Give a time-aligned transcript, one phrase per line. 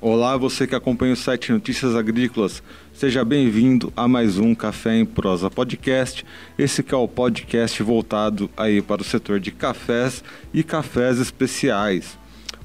[0.00, 2.62] Olá, você que acompanha o site Notícias Agrícolas.
[2.92, 6.24] Seja bem-vindo a mais um Café em Prosa Podcast.
[6.56, 10.22] Esse que é o podcast voltado aí para o setor de cafés
[10.54, 12.16] e cafés especiais.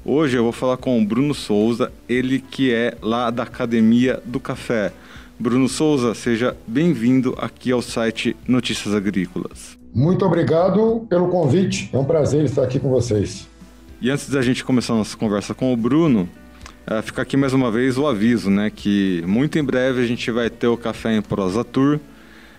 [0.04, 4.38] Hoje eu vou falar com o Bruno Souza, ele que é lá da Academia do
[4.38, 4.92] Café.
[5.36, 9.76] Bruno Souza, seja bem-vindo aqui ao site Notícias Agrícolas.
[9.92, 11.90] Muito obrigado pelo convite.
[11.92, 13.48] É um prazer estar aqui com vocês.
[14.00, 16.28] E antes da gente começar a nossa conversa com o Bruno,
[16.86, 18.70] Uh, fica aqui mais uma vez o aviso, né?
[18.70, 21.98] Que muito em breve a gente vai ter o Café em Prosa Tour.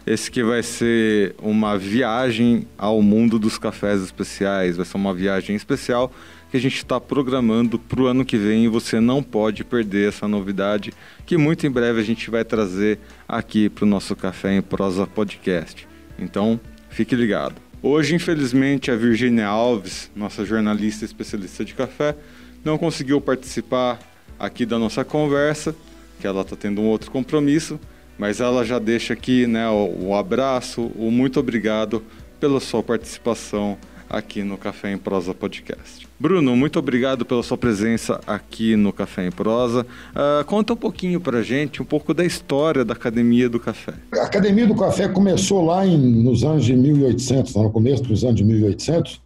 [0.05, 4.77] Esse que vai ser uma viagem ao mundo dos cafés especiais.
[4.77, 6.11] Vai ser uma viagem especial
[6.49, 10.09] que a gente está programando para o ano que vem e você não pode perder
[10.09, 10.91] essa novidade
[11.23, 15.05] que muito em breve a gente vai trazer aqui para o nosso Café em Prosa
[15.05, 15.87] Podcast.
[16.17, 17.55] Então, fique ligado.
[17.79, 22.15] Hoje, infelizmente, a Virginia Alves, nossa jornalista especialista de café,
[22.63, 23.99] não conseguiu participar
[24.39, 25.75] aqui da nossa conversa,
[26.19, 27.79] que ela está tendo um outro compromisso,
[28.17, 32.03] mas ela já deixa aqui né, o, o abraço, o muito obrigado
[32.39, 33.77] pela sua participação
[34.09, 36.07] aqui no Café em Prosa Podcast.
[36.19, 39.85] Bruno, muito obrigado pela sua presença aqui no Café em Prosa.
[40.11, 43.93] Uh, conta um pouquinho para gente, um pouco da história da Academia do Café.
[44.13, 48.35] A Academia do Café começou lá em, nos anos de 1800, no começo dos anos
[48.35, 49.21] de 1800,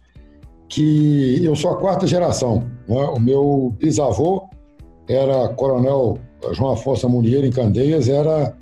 [0.68, 2.68] que eu sou a quarta geração.
[2.88, 3.02] Né?
[3.14, 4.48] O meu bisavô
[5.08, 6.18] era coronel
[6.52, 8.56] João Afonso Munheiro em Candeias, era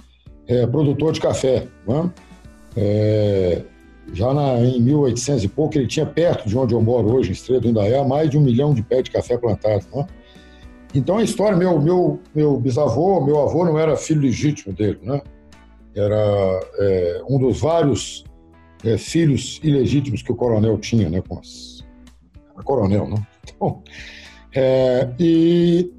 [0.47, 1.67] é, produtor de café.
[1.87, 2.11] Né?
[2.77, 3.63] É,
[4.13, 7.33] já na, em 1800 e pouco, ele tinha perto de onde eu moro hoje, em
[7.33, 9.87] Estrela do Indaiá, mais de um milhão de pés de café plantados.
[9.95, 10.07] Né?
[10.95, 15.21] Então a história, meu, meu, meu bisavô, meu avô não era filho legítimo dele, né?
[15.95, 18.25] Era é, um dos vários
[18.85, 21.23] é, filhos ilegítimos que o coronel tinha, né?
[21.27, 21.85] Com as,
[22.57, 23.17] a coronel, né?
[23.51, 23.83] Então,
[24.55, 25.91] é, e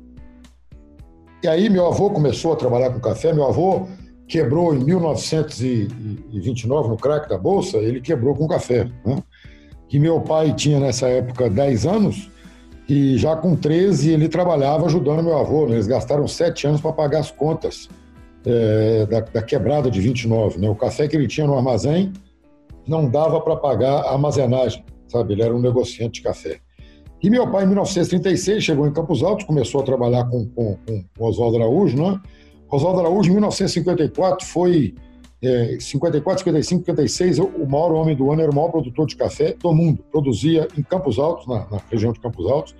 [1.41, 3.33] e aí meu avô começou a trabalhar com café.
[3.33, 3.87] Meu avô
[4.27, 7.77] quebrou em 1929 no crack da bolsa.
[7.77, 8.89] Ele quebrou com café.
[9.05, 9.23] Né?
[9.91, 12.29] E meu pai tinha nessa época 10 anos
[12.87, 15.65] e já com 13 ele trabalhava ajudando meu avô.
[15.65, 15.75] Né?
[15.75, 17.87] Eles gastaram sete anos para pagar as contas
[18.45, 20.59] é, da, da, quebrada de 29.
[20.59, 20.69] Né?
[20.69, 22.11] O café que ele tinha no armazém
[22.87, 25.33] não dava para pagar a armazenagem, sabe?
[25.33, 26.59] Ele era um negociante de café.
[27.21, 31.05] E meu pai, em 1936, chegou em Campos Altos, começou a trabalhar com, com, com
[31.19, 32.19] Oswaldo Araújo, né?
[32.71, 34.95] Oswaldo Araújo, em 1954, foi
[35.41, 39.53] é, 54, 55, 56, o maior homem do ano, era o maior produtor de café
[39.53, 40.03] do mundo.
[40.11, 42.75] Produzia em Campos Altos, na, na região de Campos Altos,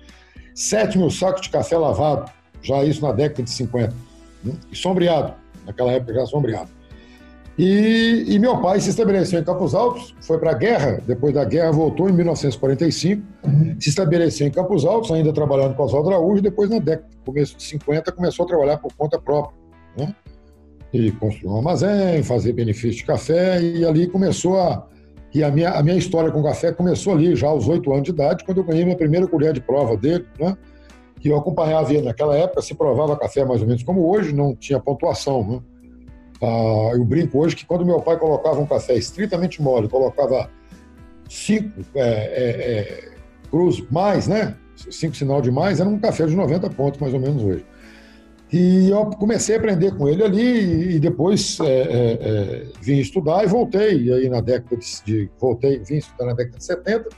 [0.54, 2.30] 7 mil sacos de café lavado,
[2.62, 3.94] já isso na década de 50.
[4.44, 4.54] Né?
[4.70, 5.34] E sombreado,
[5.66, 6.70] naquela época já sombreado.
[7.62, 11.44] E, e, meu pai se estabeleceu em Campos Altos, foi para a guerra, depois da
[11.44, 13.76] guerra voltou em 1945, uhum.
[13.78, 17.62] se estabeleceu em Campos Altos, ainda trabalhando com Oswaldo Araújo, depois na década, começo de
[17.64, 19.54] 50, começou a trabalhar por conta própria.
[19.94, 20.14] Né?
[20.90, 24.86] E construiu um armazém, fazer benefício de café, e ali começou a...
[25.34, 28.10] E a minha, a minha história com café começou ali, já aos oito anos de
[28.10, 30.56] idade, quando eu ganhei minha primeira colher de prova dele, né?
[31.20, 34.56] que eu acompanhava ele naquela época, se provava café mais ou menos como hoje, não
[34.56, 35.60] tinha pontuação, né?
[36.42, 40.50] Ah, eu brinco hoje que quando meu pai colocava um café estritamente mole, colocava
[41.28, 43.08] cinco é, é, é,
[43.50, 44.56] cruz mais, né?
[44.90, 47.64] Cinco sinal de mais, era um café de 90 pontos, mais ou menos hoje.
[48.52, 53.44] E eu comecei a aprender com ele ali e depois é, é, é, vim estudar
[53.44, 54.02] e voltei.
[54.04, 57.08] E aí na década de, de, voltei, vim estudar na década de 70.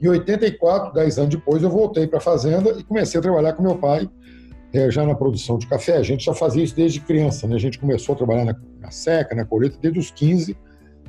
[0.00, 3.62] Em 84, 10 anos depois, eu voltei para a fazenda e comecei a trabalhar com
[3.62, 4.08] meu pai
[4.72, 7.56] é, já na produção de café, a gente já fazia isso desde criança, né?
[7.56, 10.56] A gente começou a trabalhar na, na seca, na colheita, desde os 15,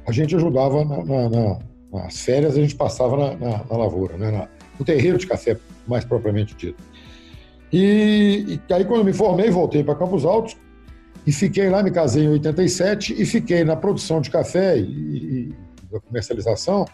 [0.06, 1.60] a gente ajudava na, na, na,
[1.92, 4.48] nas férias, a gente passava na, lavoura, né?
[4.78, 5.58] no terreiro de café,
[5.88, 6.84] mais propriamente dito.
[7.72, 10.58] E, e aí, quando me formei, voltei para Campos Altos
[11.26, 15.56] e fiquei lá, me casei em 87 e fiquei na produção de café e, e
[15.92, 16.86] da comercialização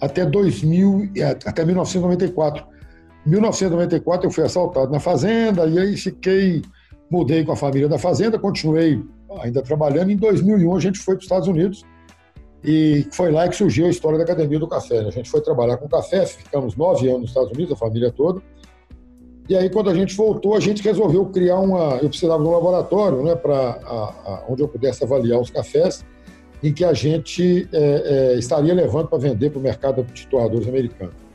[0.00, 1.10] até 2000,
[1.44, 2.75] até 1994 em
[3.26, 6.62] 1994 eu fui assaltado na fazenda e aí fiquei,
[7.10, 9.02] mudei com a família da fazenda, continuei
[9.40, 10.10] ainda trabalhando.
[10.10, 11.84] Em 2001 a gente foi para os Estados Unidos
[12.64, 15.02] e foi lá que surgiu a história da Academia do Café.
[15.02, 15.08] Né?
[15.08, 18.40] A gente foi trabalhar com café, ficamos nove anos nos Estados Unidos, a família toda.
[19.48, 21.98] E aí, quando a gente voltou, a gente resolveu criar uma.
[22.02, 26.04] Eu precisava de um laboratório, né, para onde eu pudesse avaliar os cafés,
[26.60, 30.66] em que a gente é, é, estaria levando para vender para o mercado de torradores
[30.66, 31.25] americanos.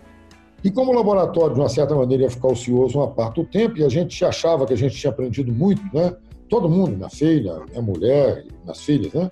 [0.64, 3.78] E como o laboratório, de uma certa maneira, ia ficar ocioso uma parte do tempo,
[3.78, 6.16] e a gente achava que a gente tinha aprendido muito, né?
[6.48, 9.30] Todo mundo, minha filha, minha mulher, minhas filhas, né?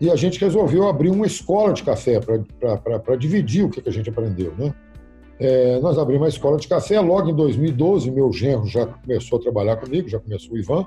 [0.00, 3.92] E a gente resolveu abrir uma escola de café para dividir o que, que a
[3.92, 4.74] gente aprendeu, né?
[5.38, 7.00] É, nós abrimos uma escola de café.
[7.00, 10.86] Logo em 2012, meu genro já começou a trabalhar comigo, já começou o Ivan,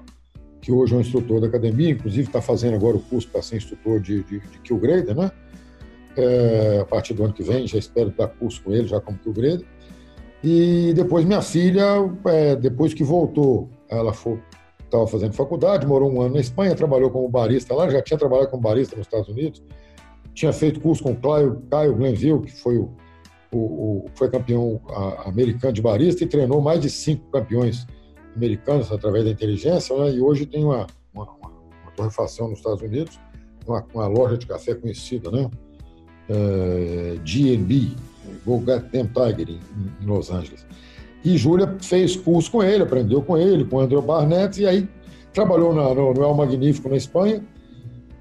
[0.61, 3.57] que hoje é um instrutor da academia, inclusive está fazendo agora o curso para ser
[3.57, 5.31] instrutor de, de, de Kill Grader, né?
[6.17, 9.19] É, a partir do ano que vem, já espero dar curso com ele, já como
[9.27, 9.65] Grader.
[10.43, 11.83] E depois minha filha,
[12.27, 14.11] é, depois que voltou, ela
[14.83, 18.49] estava fazendo faculdade, morou um ano na Espanha, trabalhou como barista lá, já tinha trabalhado
[18.49, 19.63] como barista nos Estados Unidos,
[20.33, 22.93] tinha feito curso com o Caio, Caio Glenville, que foi o,
[23.51, 27.87] o, o foi campeão a, americano de barista e treinou mais de cinco campeões
[28.35, 30.11] americanos através da inteligência, né?
[30.11, 33.19] e hoje tem uma, uma, uma torrefação nos Estados Unidos,
[33.65, 35.49] uma, uma, loja de café conhecida, né?
[36.29, 37.91] É, GNB,
[38.45, 39.59] Go Get Them Tiger, em,
[40.01, 40.65] em Los Angeles.
[41.23, 44.87] E Júlia fez curso com ele, aprendeu com ele, com o André Barnett, e aí
[45.33, 47.43] trabalhou na, no, no El Magnífico na Espanha,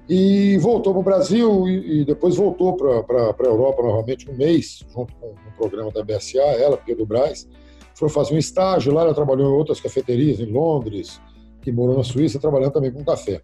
[0.07, 4.83] e voltou para o Brasil e, e, depois voltou para a Europa novamente um mês,
[4.93, 7.47] junto com o programa da BSA, ela, Pedro Braz,
[7.95, 11.19] foi fazer um estágio lá, ela trabalhou em outras cafeterias em Londres,
[11.61, 13.41] que morou na Suíça, trabalhando também com café.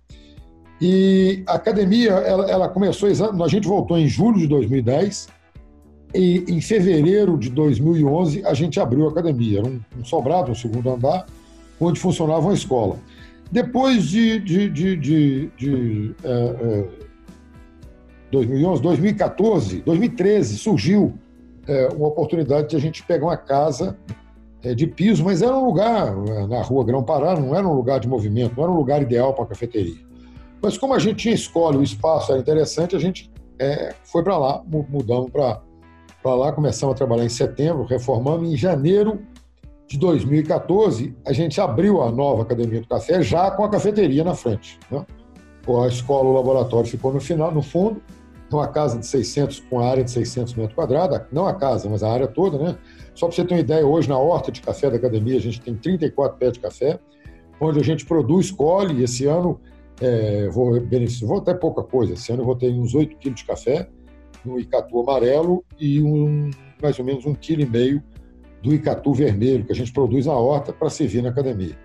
[0.81, 5.27] E a academia, ela, ela começou, a gente voltou em julho de 2010,
[6.13, 10.55] e em fevereiro de 2011 a gente abriu a academia, era um, um sobrado, um
[10.55, 11.25] segundo andar,
[11.79, 12.97] onde funcionava uma escola.
[13.51, 16.87] Depois de, de, de, de, de é, é,
[18.31, 21.13] 2011, 2014, 2013, surgiu
[21.67, 23.97] é, uma oportunidade de a gente pegar uma casa
[24.63, 27.73] é, de piso, mas era um lugar é, na rua Grão Pará, não era um
[27.73, 30.10] lugar de movimento, não era um lugar ideal para cafeteria.
[30.61, 34.63] Mas como a gente escola, o espaço era interessante, a gente é, foi para lá,
[34.67, 39.21] mudamos para lá, começamos a trabalhar em setembro, reformamos em janeiro
[39.87, 44.35] de 2014, a gente abriu a nova Academia do Café já com a cafeteria na
[44.35, 44.79] frente.
[44.89, 45.05] Né?
[45.83, 48.01] A escola, o laboratório ficou no final, no fundo,
[48.51, 52.03] uma casa de 600, com a área de 600 metros quadrados, não a casa, mas
[52.03, 52.77] a área toda, né?
[53.15, 55.61] Só para você ter uma ideia, hoje na horta de café da academia a gente
[55.61, 56.99] tem 34 pés de café,
[57.59, 59.59] onde a gente produz, colhe, esse ano
[60.01, 63.39] é, vou beneficiar, vou até pouca coisa, esse ano eu vou ter uns 8 quilos
[63.39, 63.87] de café
[64.43, 66.49] no Icatu amarelo e um,
[66.81, 68.01] mais ou menos um quilo e meio
[68.63, 71.77] do Icatu Vermelho, que a gente produz na horta para servir na academia.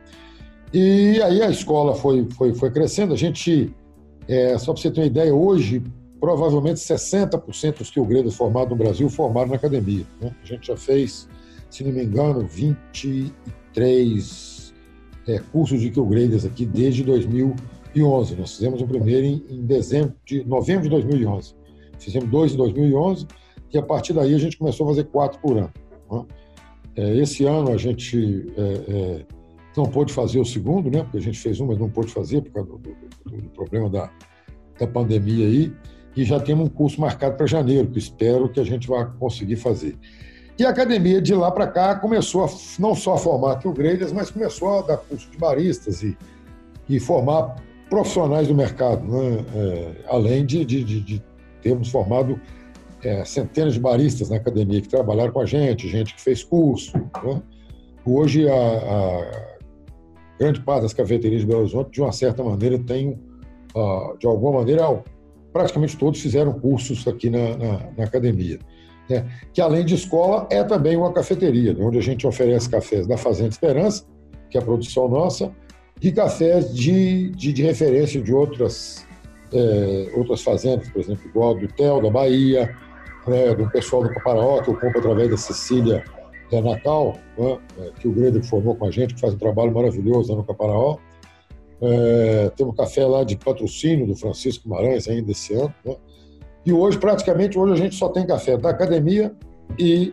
[0.73, 3.13] E aí a escola foi, foi, foi crescendo.
[3.15, 3.75] A gente,
[4.27, 5.83] é, só para você ter uma ideia, hoje,
[6.21, 10.05] provavelmente 60% dos que o Greda formado no Brasil formaram na academia.
[10.21, 10.35] Né?
[10.43, 11.29] A gente já fez,
[11.71, 14.75] se não me engano, 23
[15.29, 17.05] é, cursos de Graders aqui desde
[17.97, 18.37] 2011.
[18.37, 21.55] Nós fizemos o primeiro em, em dezembro de novembro de 2011.
[21.99, 23.27] Fizemos dois em 2011
[23.73, 25.73] e a partir daí a gente começou a fazer quatro por ano.
[26.11, 26.25] Né?
[26.97, 29.27] É, esse ano a gente é, é,
[29.77, 31.03] não pôde fazer o segundo, né?
[31.03, 33.91] Porque a gente fez um, mas não pôde fazer por causa do, do, do problema
[33.91, 34.11] da,
[34.79, 35.73] da pandemia aí.
[36.17, 39.57] E já temos um curso marcado para janeiro, que espero que a gente vá conseguir
[39.57, 39.99] fazer.
[40.59, 42.49] E a academia de lá para cá começou a,
[42.79, 46.17] não só a formar graders, mas começou a dar curso de baristas e,
[46.89, 47.57] e formar
[47.89, 49.45] profissionais do mercado, né?
[49.55, 51.23] É, além de, de, de,
[51.63, 52.41] termos formado
[53.03, 56.97] é, centenas de baristas na academia que trabalharam com a gente, gente que fez curso.
[56.97, 57.43] Né?
[58.05, 59.57] Hoje, a, a,
[60.39, 63.19] grande parte das cafeterias de Belo Horizonte, de uma certa maneira, tem,
[63.75, 65.03] uh, de alguma maneira,
[65.53, 68.59] praticamente todos fizeram cursos aqui na, na, na academia.
[69.09, 69.27] Né?
[69.53, 71.85] Que, além de escola, é também uma cafeteria, né?
[71.85, 74.05] onde a gente oferece cafés da Fazenda Esperança,
[74.51, 75.53] que é a produção nossa,
[76.01, 79.07] e cafés de, de, de referência de outras,
[79.53, 82.75] é, outras fazendas, por exemplo, igual do Tel, da Bahia,
[83.27, 86.05] né, do pessoal do Caparaó, que eu compro através da Cecília
[86.51, 89.73] da Natal, né, é, que o Greder formou com a gente, que faz um trabalho
[89.73, 90.99] maravilhoso lá no Caparaó.
[91.81, 95.75] É, temos café lá de patrocínio do Francisco Guimarães ainda esse ano.
[95.85, 95.97] Né?
[96.65, 99.35] E hoje, praticamente, hoje a gente só tem café da academia
[99.79, 100.13] e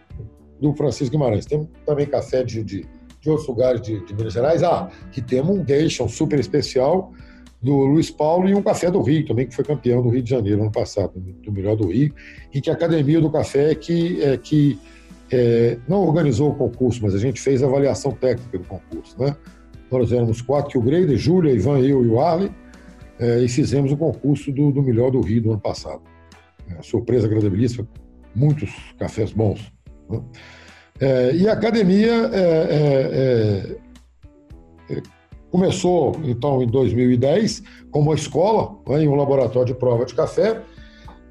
[0.60, 1.46] do Francisco Guimarães.
[1.46, 2.86] Temos também café de, de,
[3.24, 4.62] de outros lugares de, de, Minas Gerais.
[4.62, 7.14] Ah, que temos um Geisha, um super especial,
[7.62, 10.30] do Luiz Paulo e um Café do Rio também, que foi campeão do Rio de
[10.30, 12.14] Janeiro ano passado, do melhor do Rio,
[12.54, 14.78] e que a Academia do Café é que, é, que
[15.32, 19.18] é, não organizou o concurso, mas a gente fez a avaliação técnica do concurso.
[19.18, 19.34] Né?
[19.90, 22.52] Nós éramos quatro, que o Greida, Júlia, Ivan, eu e o Arley,
[23.18, 26.02] é, e fizemos o concurso do, do melhor do Rio do ano passado.
[26.70, 27.88] É, surpresa agradabilíssima,
[28.36, 29.72] muitos cafés bons.
[30.10, 30.22] Né?
[31.00, 33.84] É, e a academia é, é,
[35.54, 40.60] Começou, então, em 2010, como uma escola, né, em um laboratório de prova de café,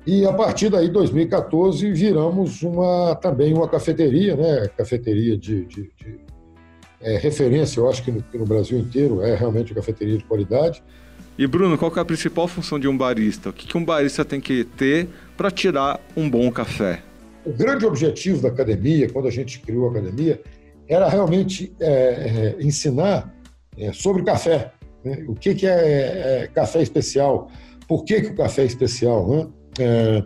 [0.06, 4.68] e a partir daí, 2014, viramos uma, também uma cafeteria, né?
[4.76, 6.20] Cafeteria de, de, de
[7.00, 10.84] é, referência, eu acho que no, no, Brasil inteiro é realmente uma cafeteria de qualidade.
[11.36, 13.50] E Bruno, qual é a principal função de um barista?
[13.50, 17.02] O que, que um barista tem que ter para tirar um bom café?
[17.44, 20.40] O grande objetivo da academia, quando a gente criou a academia,
[20.88, 23.34] era realmente é, é, ensinar
[23.76, 24.72] é, sobre café.
[25.04, 25.24] Né?
[25.28, 27.50] O que, que é, é, café especial?
[27.88, 29.28] Por que, que o café é especial?
[29.28, 29.48] Né?
[29.78, 30.24] É,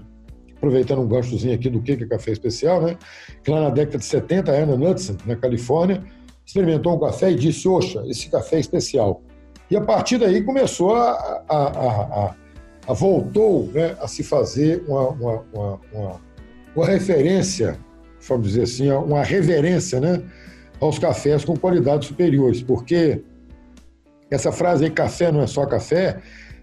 [0.56, 2.96] aproveitando um ganchozinho aqui do que, que é café especial, né?
[3.42, 6.02] que lá na década de 70, a Anna Knudsen, na Califórnia,
[6.44, 9.23] experimentou um café e disse, oxa, esse café é especial.
[9.70, 12.35] E a partir daí começou a, a, a, a,
[12.87, 16.20] a voltou né, a se fazer uma, uma, uma, uma,
[16.76, 17.78] uma referência,
[18.28, 20.23] vamos dizer assim, uma reverência né,
[20.80, 23.23] aos cafés com qualidades superiores, porque
[24.30, 26.21] essa frase aí, café não é só café,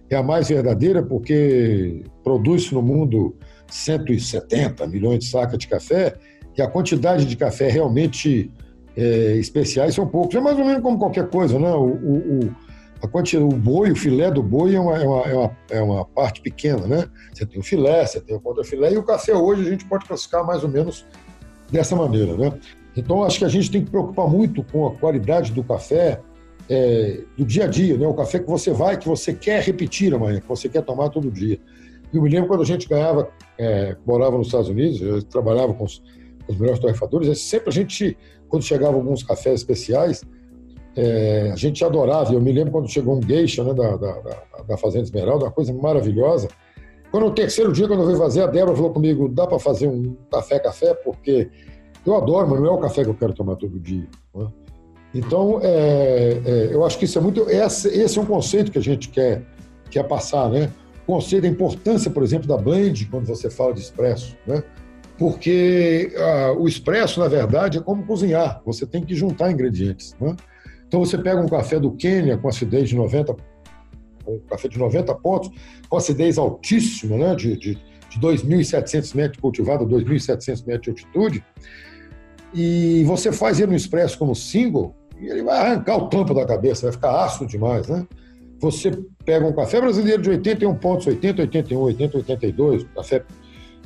[0.09, 3.35] é a mais verdadeira porque produz-se no mundo
[3.67, 6.15] 170 milhões de sacas de café
[6.57, 8.51] e a quantidade de café realmente
[8.95, 10.35] é, especiais são poucos.
[10.35, 11.71] É mais ou menos como qualquer coisa, né?
[11.71, 12.55] O, o,
[13.03, 15.81] a quantidade, o boi, o filé do boi é uma, é, uma, é, uma, é
[15.81, 17.05] uma parte pequena, né?
[17.33, 20.05] Você tem o filé, você tem o contra-filé, e o café hoje a gente pode
[20.05, 21.05] classificar mais ou menos
[21.69, 22.53] dessa maneira, né?
[22.95, 26.21] Então, acho que a gente tem que preocupar muito com a qualidade do café
[26.69, 28.07] é, do dia a dia, né?
[28.07, 31.29] O café que você vai, que você quer repetir amanhã, que você quer tomar todo
[31.29, 31.59] dia.
[32.13, 35.83] Eu me lembro quando a gente ganhava, é, morava nos Estados Unidos, eu trabalhava com
[35.83, 36.01] os,
[36.45, 38.17] com os melhores torrefadores, sempre a gente
[38.47, 40.23] quando chegavam alguns cafés especiais,
[40.95, 42.33] é, a gente adorava.
[42.33, 44.21] Eu me lembro quando chegou um geisha né, da, da,
[44.67, 46.47] da, Fazenda Esmeralda, uma coisa maravilhosa.
[47.11, 49.87] Quando no terceiro dia, quando eu fui fazer, a Débora falou comigo: dá para fazer
[49.87, 50.93] um café-café?
[50.93, 51.49] Porque
[52.05, 54.07] eu adoro, mas não é o café que eu quero tomar todo dia.
[54.35, 54.47] Né?
[55.13, 57.49] Então, é, é, eu acho que isso é muito.
[57.49, 59.43] Esse, esse, é um conceito que a gente quer,
[59.89, 60.71] quer passar, né?
[61.03, 64.63] O conceito da importância, por exemplo, da blend, quando você fala de expresso, né?
[65.17, 68.61] porque ah, o expresso, na verdade, é como cozinhar.
[68.65, 70.15] Você tem que juntar ingredientes.
[70.19, 70.35] Né?
[70.93, 73.35] Então, você pega um café do Quênia com acidez de 90,
[74.27, 75.49] um café de 90 pontos,
[75.89, 77.33] com acidez altíssima, né?
[77.33, 77.73] de, de,
[78.11, 81.43] de 2.700 metros cultivado a 2.700 metros de altitude,
[82.53, 86.45] e você faz ele no expresso como single, e ele vai arrancar o tampo da
[86.45, 88.05] cabeça, vai ficar ácido demais, né?
[88.59, 88.91] Você
[89.25, 93.25] pega um café brasileiro de 81 pontos, 80, 81, 80, 82, café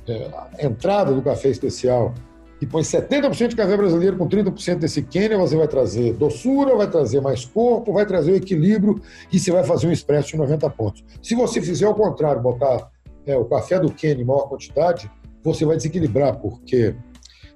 [0.09, 2.13] é, a entrada do café especial
[2.59, 6.89] e põe 70% de café brasileiro com 30% desse Quênia, você vai trazer doçura, vai
[6.89, 8.99] trazer mais corpo, vai trazer o equilíbrio
[9.31, 11.03] e você vai fazer um expresso de 90 pontos.
[11.21, 12.89] Se você fizer ao contrário, botar
[13.25, 15.09] é, o café do Quênia em maior quantidade,
[15.43, 16.95] você vai desequilibrar, porque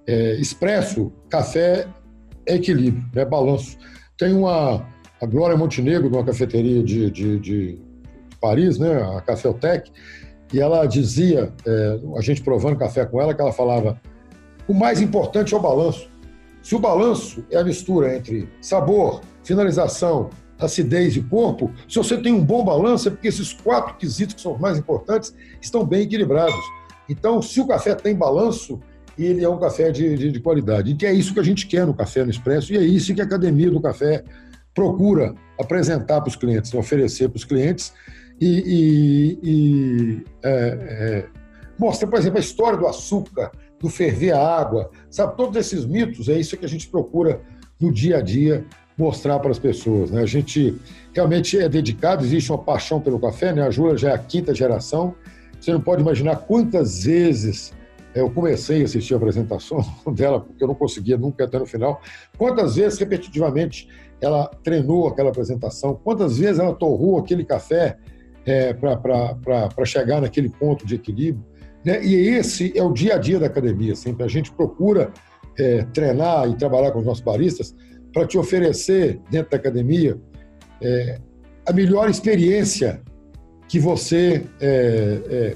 [0.05, 1.87] é, expresso, café
[2.45, 3.77] é equilíbrio, é balanço.
[4.17, 4.85] Tem uma,
[5.19, 7.81] a Glória Montenegro, de uma cafeteria de, de, de
[8.39, 9.91] Paris, né, a Caféotec,
[10.53, 13.99] e ela dizia, é, a gente provando café com ela, que ela falava:
[14.71, 16.09] o mais importante é o balanço.
[16.63, 22.33] Se o balanço é a mistura entre sabor, finalização, acidez e corpo, se você tem
[22.33, 26.03] um bom balanço, é porque esses quatro quesitos que são os mais importantes estão bem
[26.03, 26.55] equilibrados.
[27.09, 28.79] Então, se o café tem balanço,
[29.17, 30.95] ele é um café de, de, de qualidade.
[30.97, 33.19] E é isso que a gente quer no Café no Expresso, e é isso que
[33.19, 34.23] a Academia do Café
[34.73, 37.91] procura apresentar para os clientes, oferecer para os clientes
[38.39, 41.25] e, e, e é, é,
[41.77, 43.51] mostra, por exemplo, a história do açúcar,
[43.81, 45.35] do ferver a água, sabe?
[45.35, 47.41] Todos esses mitos, é isso que a gente procura
[47.79, 48.65] no dia a dia
[48.97, 50.11] mostrar para as pessoas.
[50.11, 50.21] Né?
[50.21, 50.77] A gente
[51.13, 53.63] realmente é dedicado, existe uma paixão pelo café, né?
[53.63, 55.15] a Júlia já é a quinta geração.
[55.59, 57.73] Você não pode imaginar quantas vezes
[58.13, 59.83] eu comecei a assistir a apresentação
[60.13, 62.01] dela, porque eu não conseguia nunca até no final.
[62.37, 63.87] Quantas vezes, repetitivamente,
[64.19, 67.97] ela treinou aquela apresentação, quantas vezes ela torrou aquele café
[68.45, 71.50] é, para chegar naquele ponto de equilíbrio.
[71.83, 72.03] Né?
[72.03, 73.95] E esse é o dia a dia da academia.
[73.95, 75.11] Sempre a gente procura
[75.57, 77.75] é, treinar e trabalhar com os nossos baristas
[78.13, 80.19] para te oferecer dentro da academia
[80.81, 81.19] é,
[81.65, 83.01] a melhor experiência
[83.67, 85.55] que você é, é,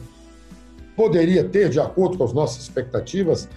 [0.96, 3.50] poderia ter de acordo com as nossas expectativas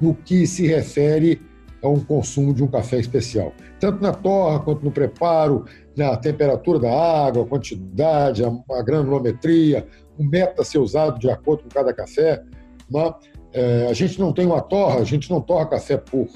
[0.00, 1.40] no que se refere
[1.82, 5.66] a um consumo de um café especial, tanto na torra quanto no preparo,
[5.96, 9.86] na temperatura da água, a quantidade, a, a granulometria,
[10.18, 12.42] o método a ser usado de acordo com cada café.
[12.90, 13.14] Né?
[13.52, 16.28] É, a gente não tem uma torra, a gente não torra café por,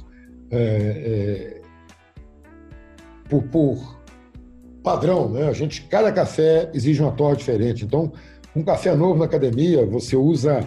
[0.51, 1.61] é, é,
[3.29, 3.99] por, por,
[4.83, 5.29] padrão.
[5.29, 5.49] Né?
[5.49, 7.85] A gente, cada café exige uma torra diferente.
[7.85, 8.13] Então,
[8.55, 10.65] um café novo na academia, você usa,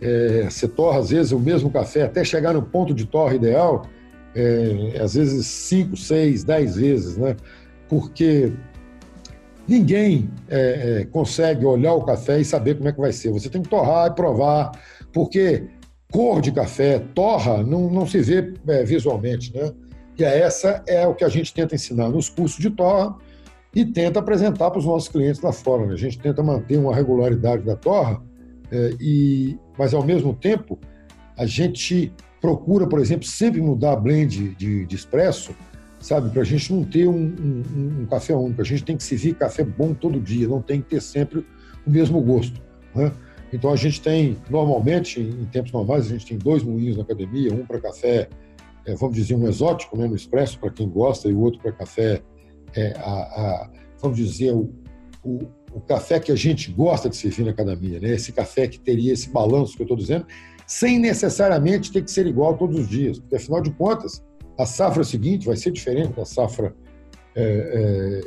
[0.00, 3.86] é, você torra às vezes o mesmo café até chegar no ponto de torra ideal,
[4.34, 7.36] é, às vezes cinco, seis, dez vezes, né?
[7.88, 8.52] porque
[9.68, 13.30] ninguém é, é, consegue olhar o café e saber como é que vai ser.
[13.32, 14.72] Você tem que torrar e provar,
[15.12, 15.64] porque
[16.12, 19.72] cor de café, torra, não, não se vê é, visualmente, né?
[20.18, 23.16] E essa é o que a gente tenta ensinar nos cursos de torra
[23.74, 25.84] e tenta apresentar para os nossos clientes lá fora.
[25.86, 25.92] Né?
[25.92, 28.22] A gente tenta manter uma regularidade da torra,
[28.70, 30.78] é, e, mas ao mesmo tempo
[31.36, 35.54] A gente procura, por exemplo, sempre mudar a blend de, de expresso,
[36.00, 36.30] sabe?
[36.30, 38.60] Para a gente não ter um, um, um, café único.
[38.60, 41.46] A gente tem que servir café bom todo dia, não tem que ter sempre
[41.86, 42.60] o mesmo gosto.
[42.94, 43.12] Né?
[43.52, 47.52] Então a gente tem, normalmente, em tempos normais, a gente tem dois moinhos na academia,
[47.54, 48.28] um para café,
[48.84, 51.72] é, vamos dizer, um exótico, né, no expresso, para quem gosta, e o outro para
[51.72, 52.22] café,
[52.74, 54.72] é, a, a, vamos dizer, o,
[55.24, 55.38] o,
[55.72, 58.10] o, café que a gente gosta de servir na academia, né?
[58.10, 60.26] esse café que teria esse balanço que eu estou dizendo,
[60.66, 64.22] sem necessariamente ter que ser igual todos os dias, porque afinal de contas,
[64.58, 66.74] a safra seguinte vai ser diferente da safra,
[67.34, 68.20] é, é,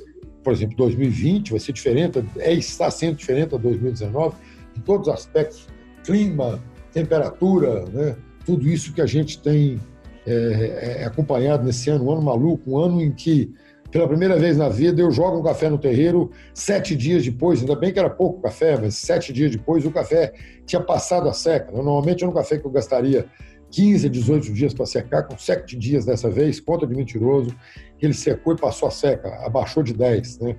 [0.44, 4.36] por exemplo, 2020, vai ser diferente, é, está sendo diferente da 2019,
[4.78, 5.68] em todos os aspectos,
[6.04, 6.62] clima,
[6.94, 8.16] temperatura, né?
[8.46, 9.80] tudo isso que a gente tem
[10.26, 13.52] é, é, acompanhado nesse ano, um ano maluco, um ano em que,
[13.92, 17.76] pela primeira vez na vida, eu jogo um café no terreiro, sete dias depois, ainda
[17.76, 20.34] bem que era pouco café, mas sete dias depois o café
[20.66, 21.72] tinha passado a seca.
[21.72, 23.26] Normalmente era um café que eu gastaria
[23.72, 27.56] 15 a 18 dias para secar, com 7 dias dessa vez, conta de mentiroso,
[28.02, 30.40] ele secou e passou a seca, abaixou de 10.
[30.40, 30.56] Né?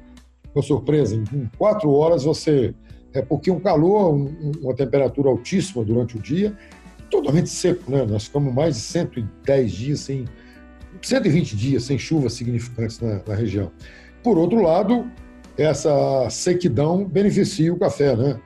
[0.52, 2.74] Com surpresa, em 4 horas você.
[3.12, 6.56] É porque um calor, um, uma temperatura altíssima durante o dia,
[7.10, 8.06] totalmente seco, né?
[8.06, 10.24] Nós ficamos mais de 110 dias sem.
[11.02, 13.72] 120 dias sem chuvas significantes na, na região.
[14.22, 15.10] Por outro lado,
[15.56, 18.40] essa sequidão beneficia o café, né?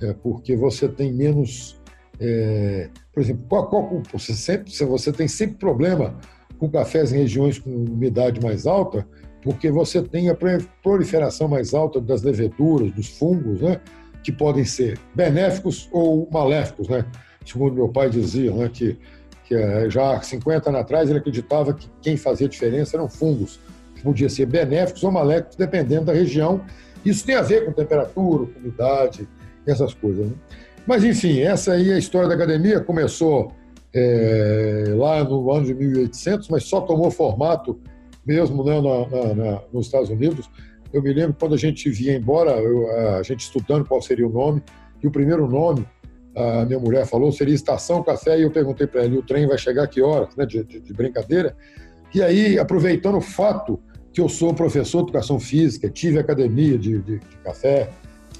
[0.00, 1.77] É porque você tem menos
[2.20, 6.16] é, por exemplo, qual, qual, você, sempre, você tem sempre problema
[6.58, 9.06] com cafés em regiões com umidade mais alta,
[9.42, 10.36] porque você tem a
[10.82, 13.80] proliferação mais alta das leveduras, dos fungos, né,
[14.22, 17.04] que podem ser benéficos ou maléficos, né?
[17.46, 18.98] Segundo meu pai dizia, né, que,
[19.44, 23.60] que é, já há 50 anos atrás ele acreditava que quem fazia diferença eram fungos,
[23.94, 26.60] que podiam ser benéficos ou maléficos dependendo da região.
[27.04, 29.26] Isso tem a ver com temperatura, umidade,
[29.66, 30.26] essas coisas.
[30.26, 30.32] Né?
[30.88, 32.80] Mas, enfim, essa aí é a história da academia.
[32.80, 33.52] Começou
[33.94, 37.78] é, lá no ano de 1800, mas só tomou formato
[38.24, 40.48] mesmo né, na, na, nos Estados Unidos.
[40.90, 44.30] Eu me lembro quando a gente vinha embora, eu, a gente estudando qual seria o
[44.32, 44.62] nome,
[45.02, 45.86] e o primeiro nome,
[46.34, 49.58] a minha mulher falou, seria Estação Café, e eu perguntei para ela, o trem vai
[49.58, 51.54] chegar a que horas, né, de, de, de brincadeira.
[52.14, 53.78] E aí, aproveitando o fato
[54.10, 57.90] que eu sou professor de educação física, tive academia de, de, de café,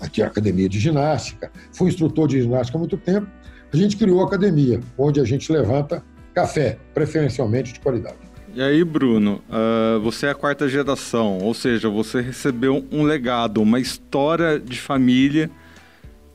[0.00, 3.26] aqui a academia de ginástica, fui instrutor de ginástica há muito tempo.
[3.72, 6.02] A gente criou a academia, onde a gente levanta
[6.34, 8.16] café, preferencialmente de qualidade.
[8.54, 13.60] E aí, Bruno, uh, você é a quarta geração, ou seja, você recebeu um legado,
[13.60, 15.50] uma história de família.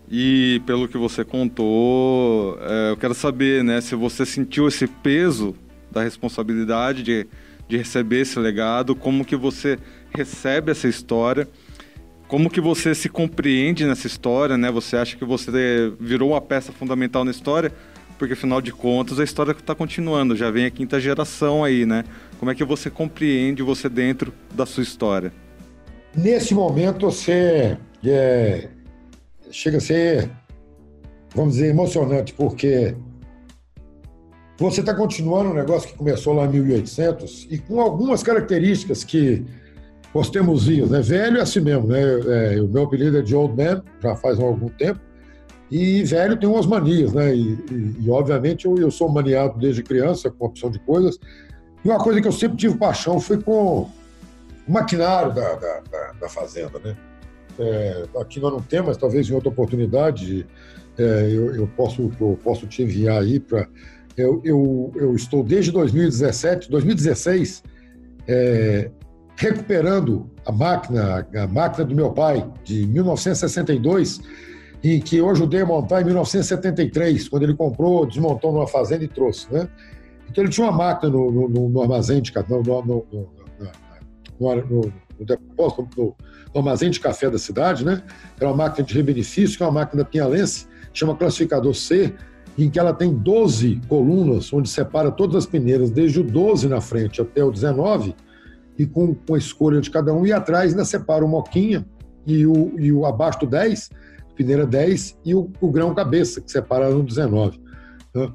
[0.10, 5.56] E pelo que você contou, uh, eu quero saber né, se você sentiu esse peso
[5.92, 7.28] da responsabilidade de,
[7.68, 9.80] de receber esse legado, como que você
[10.14, 11.48] recebe essa história
[12.28, 14.72] como que você se compreende nessa história, né?
[14.72, 15.52] Você acha que você
[16.00, 17.72] virou uma peça fundamental na história?
[18.18, 22.04] Porque, afinal de contas, a história está continuando, já vem a quinta geração aí, né?
[22.40, 25.34] Como é que você compreende você dentro da sua história?
[26.16, 28.70] Nesse momento, você é,
[29.52, 30.30] chega a ser,
[31.36, 32.96] vamos dizer, emocionante, porque
[34.58, 39.44] você está continuando um negócio que começou lá em 1800 e com algumas características que
[40.14, 41.02] os teimosias, né?
[41.02, 42.02] Velho é assim mesmo, né?
[42.02, 45.00] É, o meu apelido é de Old Man, já faz algum tempo.
[45.72, 47.36] E velho tem umas manias, né?
[47.36, 51.18] E, e, e obviamente eu, eu, sou maniado desde criança com opção de coisas.
[51.84, 53.90] E uma coisa que eu sempre tive paixão foi com
[54.68, 56.96] o maquinário da, da, da, da fazenda, né?
[57.58, 60.46] É, aqui nós não temos, mas talvez em outra oportunidade
[60.98, 63.68] é, eu, eu, posso, eu posso te enviar aí para.
[64.16, 67.64] Eu, eu, eu, estou desde 2017, 2016,
[68.28, 68.92] é,
[69.36, 74.22] recuperando a máquina, a máquina do meu pai, de 1962,
[74.84, 79.08] e que eu ajudei a montar em 1973, quando ele comprou, desmontou numa fazenda e
[79.08, 79.52] trouxe.
[79.52, 79.68] Né?
[80.30, 83.06] Então ele tinha uma máquina no, no, no armazém de no,
[84.40, 86.16] no, no depósito, no,
[86.56, 88.04] armazém de café da cidade, né?
[88.38, 92.14] Era uma máquina de rebenefício, que é uma máquina pinhalense, chama classificador C,
[92.58, 96.82] em que ela tem 12 colunas, onde separa todas as peneiras, desde o 12 na
[96.82, 98.16] frente até o 19,
[98.78, 101.86] e com, com a escolha de cada um, e atrás ainda separa o moquinha
[102.26, 103.90] e o, e o abaixo do 10,
[104.36, 107.60] peneira 10, e o, o grão cabeça, que separa no 19.
[108.16, 108.32] Né?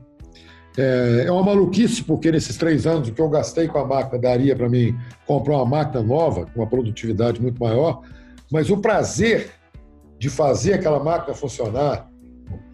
[0.77, 4.20] É, é uma maluquice, porque nesses três anos o que eu gastei com a máquina
[4.20, 4.96] daria para mim
[5.27, 8.03] comprar uma máquina nova, com uma produtividade muito maior,
[8.51, 9.51] mas o prazer
[10.18, 12.09] de fazer aquela máquina funcionar,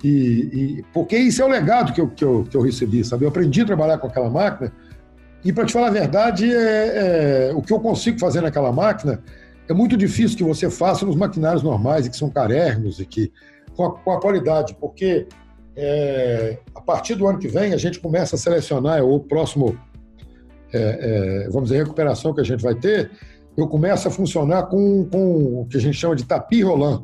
[0.03, 3.25] e, e, porque isso é o legado que eu, que, eu, que eu recebi, sabe?
[3.25, 4.71] Eu aprendi a trabalhar com aquela máquina
[5.45, 9.23] e, para te falar a verdade, é, é, o que eu consigo fazer naquela máquina
[9.69, 13.33] é muito difícil que você faça nos maquinários normais, e que são carérrimos e que
[13.77, 15.27] com a, com a qualidade, porque
[15.77, 19.79] é, a partir do ano que vem, a gente começa a selecionar o próximo,
[20.73, 23.11] é, é, vamos dizer, recuperação que a gente vai ter.
[23.57, 27.03] Eu começo a funcionar com, com o que a gente chama de tapi rolant,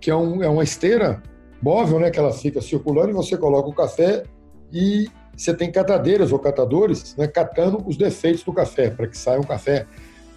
[0.00, 1.22] que é, um, é uma esteira
[1.62, 4.24] móvel, né, que ela fica circulando e você coloca o café
[4.72, 9.40] e você tem catadeiras ou catadores né, catando os defeitos do café, para que saia
[9.40, 9.86] um café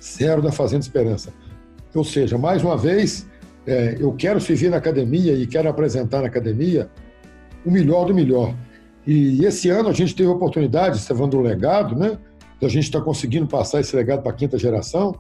[0.02, 1.34] zero da Fazenda Esperança.
[1.94, 3.28] Ou seja, mais uma vez,
[3.66, 6.90] é, eu quero servir na academia e quero apresentar na academia
[7.66, 8.56] o melhor do melhor.
[9.06, 12.18] E esse ano a gente teve a oportunidade, levando o legado, né?
[12.62, 15.16] A gente está conseguindo passar esse legado para a quinta geração.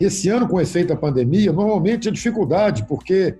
[0.00, 3.34] Esse ano, com efeito da pandemia, normalmente é dificuldade, porque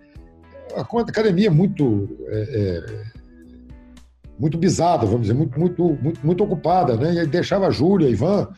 [0.77, 3.22] a academia é muito, é, é,
[4.39, 7.23] muito bisada, vamos dizer, muito, muito, muito, muito ocupada, né?
[7.23, 8.49] E deixava a Júlia, Ivan,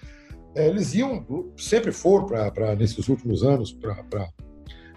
[0.54, 1.24] é, eles iam,
[1.56, 4.28] sempre foram, para nesses últimos anos, para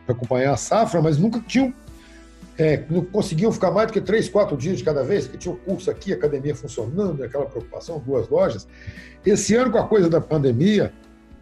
[0.08, 1.74] acompanhar a safra, mas nunca tinham
[2.58, 5.54] é, não conseguiam ficar mais do que três, quatro dias de cada vez, que tinha
[5.54, 8.68] o curso aqui, academia funcionando, aquela preocupação, duas lojas.
[9.24, 10.92] Esse ano, com a coisa da pandemia,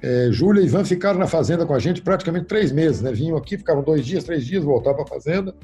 [0.02, 3.13] é, Júlia e Ivan ficaram na fazenda com a gente praticamente três meses, né?
[3.13, 5.56] Vinham aqui, ficavam dois dias, três dias, voltavam para a fazenda,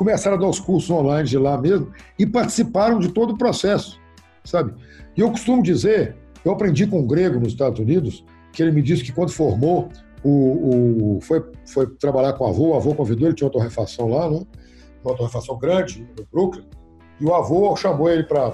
[0.00, 4.00] começaram a dar os cursos online de lá mesmo e participaram de todo o processo,
[4.42, 4.72] sabe?
[5.14, 8.80] E eu costumo dizer, eu aprendi com um grego nos Estados Unidos, que ele me
[8.80, 9.90] disse que quando formou,
[10.24, 14.08] o, o, foi, foi trabalhar com o avô, o avô convidou, ele tinha uma torrefação
[14.08, 14.40] lá, né?
[15.04, 16.64] uma torrefação grande no Brooklyn,
[17.20, 18.50] e o avô chamou ele para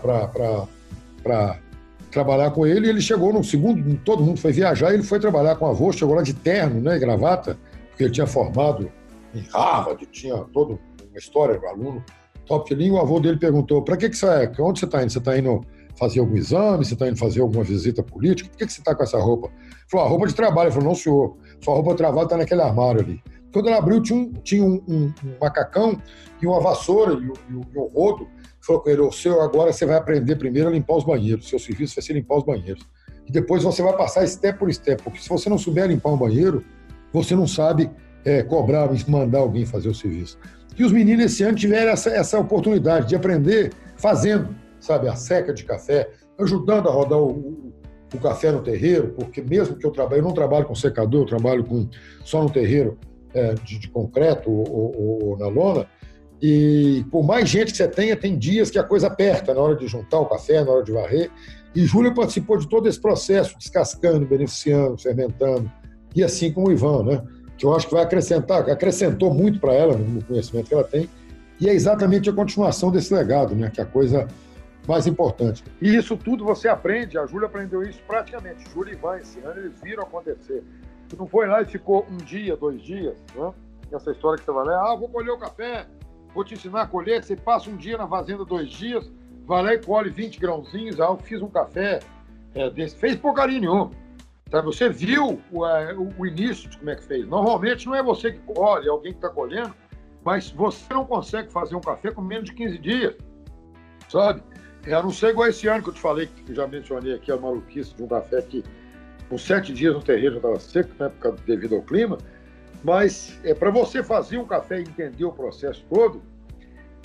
[2.11, 5.55] trabalhar com ele, e ele chegou no segundo, todo mundo foi viajar, ele foi trabalhar
[5.55, 7.57] com o avô, chegou lá de terno, né, e gravata,
[7.91, 8.91] porque ele tinha formado
[9.33, 10.77] em Harvard, tinha toda
[11.17, 12.05] uma história, um aluno
[12.45, 14.53] top de linha, o avô dele perguntou, para que que você é?
[14.61, 15.11] Onde você está indo?
[15.11, 15.61] Você está indo
[15.99, 16.85] fazer algum exame?
[16.85, 18.49] Você está indo fazer alguma visita política?
[18.49, 19.49] Por que, que você está com essa roupa?
[19.49, 20.69] Ele falou, a roupa de trabalho.
[20.69, 23.23] Ele falou, não, senhor, sua roupa de trabalho está naquele armário ali.
[23.53, 26.01] Quando ela abriu, tinha um, tinha um, um, um macacão
[26.41, 28.29] e uma vassoura e, e, e um rodo.
[28.61, 31.49] Falou com ele: o seu agora você vai aprender primeiro a limpar os banheiros.
[31.49, 32.87] Seu serviço vai ser limpar os banheiros.
[33.27, 36.17] E depois você vai passar step por step, porque se você não souber limpar um
[36.17, 36.65] banheiro,
[37.13, 37.91] você não sabe
[38.25, 40.39] é, cobrar, mandar alguém fazer o serviço.
[40.79, 45.53] E os meninos esse ano tiveram essa, essa oportunidade de aprender fazendo, sabe, a seca
[45.53, 47.73] de café, ajudando a rodar o, o,
[48.15, 51.27] o café no terreiro, porque mesmo que eu trabalhe, eu não trabalho com secador, eu
[51.27, 51.89] trabalho com,
[52.25, 52.99] só no terreiro,
[53.35, 55.87] é, de, de, concreto ou, ou, ou, na lona,
[56.41, 59.77] e por mais gente que você tenha, tem dias que a coisa aperta na hora
[59.77, 61.31] de juntar o café, na hora de varrer.
[61.75, 65.71] E Júlia participou de todo esse processo, descascando, beneficiando, fermentando,
[66.15, 67.23] e assim como o Ivan, né?
[67.57, 71.09] Que eu acho que vai acrescentar, acrescentou muito para ela no conhecimento que ela tem,
[71.59, 73.71] e é exatamente a continuação desse legado, né?
[73.71, 74.29] que é a coisa
[74.87, 75.65] mais importante.
[75.81, 78.69] E isso tudo você aprende, a Júlia aprendeu isso praticamente.
[78.71, 80.63] Júlia e Ivan, esse ano, eles viram acontecer.
[81.09, 83.53] Tu não foi lá e ficou um dia, dois dias, né?
[83.91, 85.87] Essa história que você vai lá, ah, vou colher o café,
[86.35, 87.23] vou te ensinar a colher.
[87.23, 89.11] Você passa um dia na fazenda, dois dias,
[89.47, 91.01] vai lá e colhe 20 grãozinhos.
[91.01, 92.01] Ah, eu fiz um café
[92.55, 92.97] é, desse.
[92.97, 93.91] Fez porcaria nenhuma.
[94.51, 94.61] Tá?
[94.61, 97.27] Você viu o, é, o, início de como é que fez.
[97.27, 99.75] Normalmente não é você que colhe, é alguém que está colhendo,
[100.25, 103.15] mas você não consegue fazer um café com menos de 15 dias,
[104.09, 104.43] sabe?
[104.85, 107.37] Eu não sei igual esse ano que eu te falei, que já mencionei aqui a
[107.37, 108.63] maluquice de um café que
[109.29, 112.17] com sete dias no terreiro já estava seco, né, por causa, devido ao clima.
[112.85, 116.23] Mas é para você fazer um café e entender o processo todo,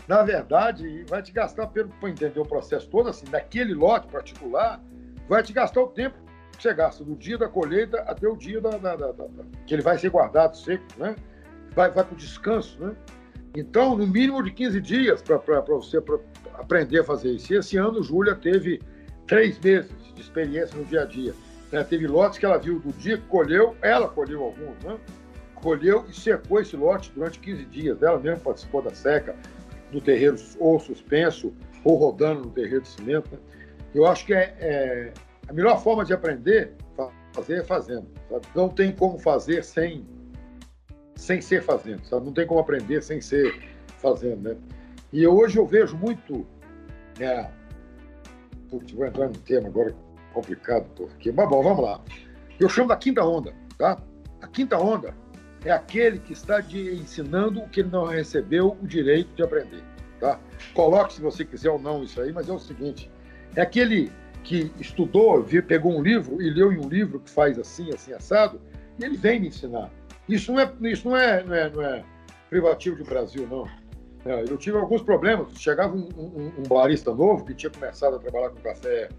[0.07, 4.79] na verdade, vai te gastar para entender o processo todo, assim, daquele lote particular,
[5.27, 6.17] vai te gastar o tempo
[6.61, 9.25] que você gasta do dia da colheita até o dia da, da, da, da
[9.65, 11.15] que ele vai ser guardado seco, né?
[11.75, 12.95] Vai, vai para o descanso, né?
[13.55, 16.19] Então, no mínimo de 15 dias para você pra
[16.53, 17.51] aprender a fazer isso.
[17.51, 18.79] E esse ano, Júlia teve
[19.27, 21.33] três meses de experiência no dia a dia.
[21.71, 21.83] Né?
[21.83, 24.97] Teve lotes que ela viu do dia que colheu, ela colheu alguns, né?
[25.55, 28.01] Colheu e secou esse lote durante 15 dias.
[28.01, 29.35] Ela mesmo participou da seca
[29.91, 33.29] do terreiro ou suspenso ou rodando no terreiro de cimento.
[33.31, 33.39] Né?
[33.93, 35.13] Eu acho que é, é,
[35.51, 36.73] a melhor forma de aprender
[37.33, 38.07] fazer é fazendo.
[38.29, 38.47] Sabe?
[38.55, 40.05] Não tem como fazer sem
[41.15, 42.25] sem ser fazendo, sabe?
[42.25, 43.61] Não tem como aprender sem ser
[43.99, 44.57] fazendo, né?
[45.13, 46.47] E hoje eu vejo muito,
[47.19, 47.51] né?
[48.69, 49.93] Putz, vou entrar no tema agora
[50.33, 51.31] complicado, porque.
[51.31, 52.01] Mas bom, vamos lá.
[52.59, 54.01] Eu chamo da quinta onda, tá?
[54.41, 55.13] A quinta onda
[55.63, 59.83] é aquele que está de, ensinando o que não recebeu o direito de aprender,
[60.19, 60.39] tá?
[60.73, 63.11] Coloque se você quiser ou não isso aí, mas é o seguinte:
[63.55, 64.11] é aquele
[64.43, 68.59] que estudou, pegou um livro e leu em um livro que faz assim, assim, assado,
[68.99, 69.91] e ele vem me ensinar.
[70.27, 72.03] Isso não é, isso não é, não é, não é
[72.49, 73.67] privativo do Brasil, não.
[74.25, 75.51] É, eu tive alguns problemas.
[75.57, 79.09] Chegava um, um, um barista novo que tinha começado a trabalhar com café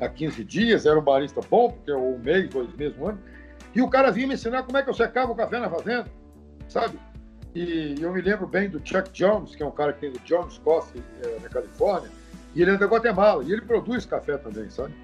[0.00, 3.18] há 15 dias, era um barista bom, porque é um mês, dois meses, um ano,
[3.74, 6.06] e o cara vinha me ensinar como é que eu secava o café na fazenda,
[6.68, 6.98] sabe?
[7.54, 10.18] E eu me lembro bem do Chuck Jones, que é um cara que tem o
[10.24, 12.10] Jones Coffee é, na Califórnia,
[12.54, 14.94] e ele é da Guatemala, e ele produz café também, sabe?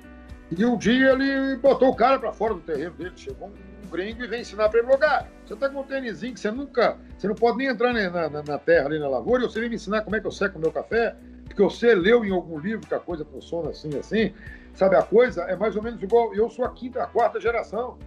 [0.50, 4.24] E um dia ele botou o cara para fora do terreno dele, chegou um gringo
[4.24, 5.28] e veio ensinar para ele lugar.
[5.44, 8.42] Você tá com um tênisinho que você nunca, você não pode nem entrar na, na,
[8.42, 10.58] na, terra ali na lavoura, e você vem me ensinar como é que eu seco
[10.58, 14.32] o meu café, porque você leu em algum livro que a coisa funciona assim, assim.
[14.74, 17.98] Sabe, a coisa é mais ou menos igual, eu sou a quinta, a quarta geração,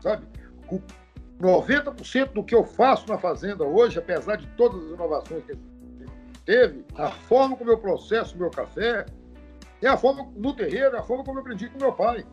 [0.00, 0.24] sabe?
[0.70, 0.80] O
[1.40, 5.58] 90% do que eu faço na fazenda hoje, apesar de todas as inovações que
[6.50, 9.06] teve, a forma como eu processo meu café,
[9.80, 12.26] é a forma no terreiro, é a forma como eu aprendi com meu pai.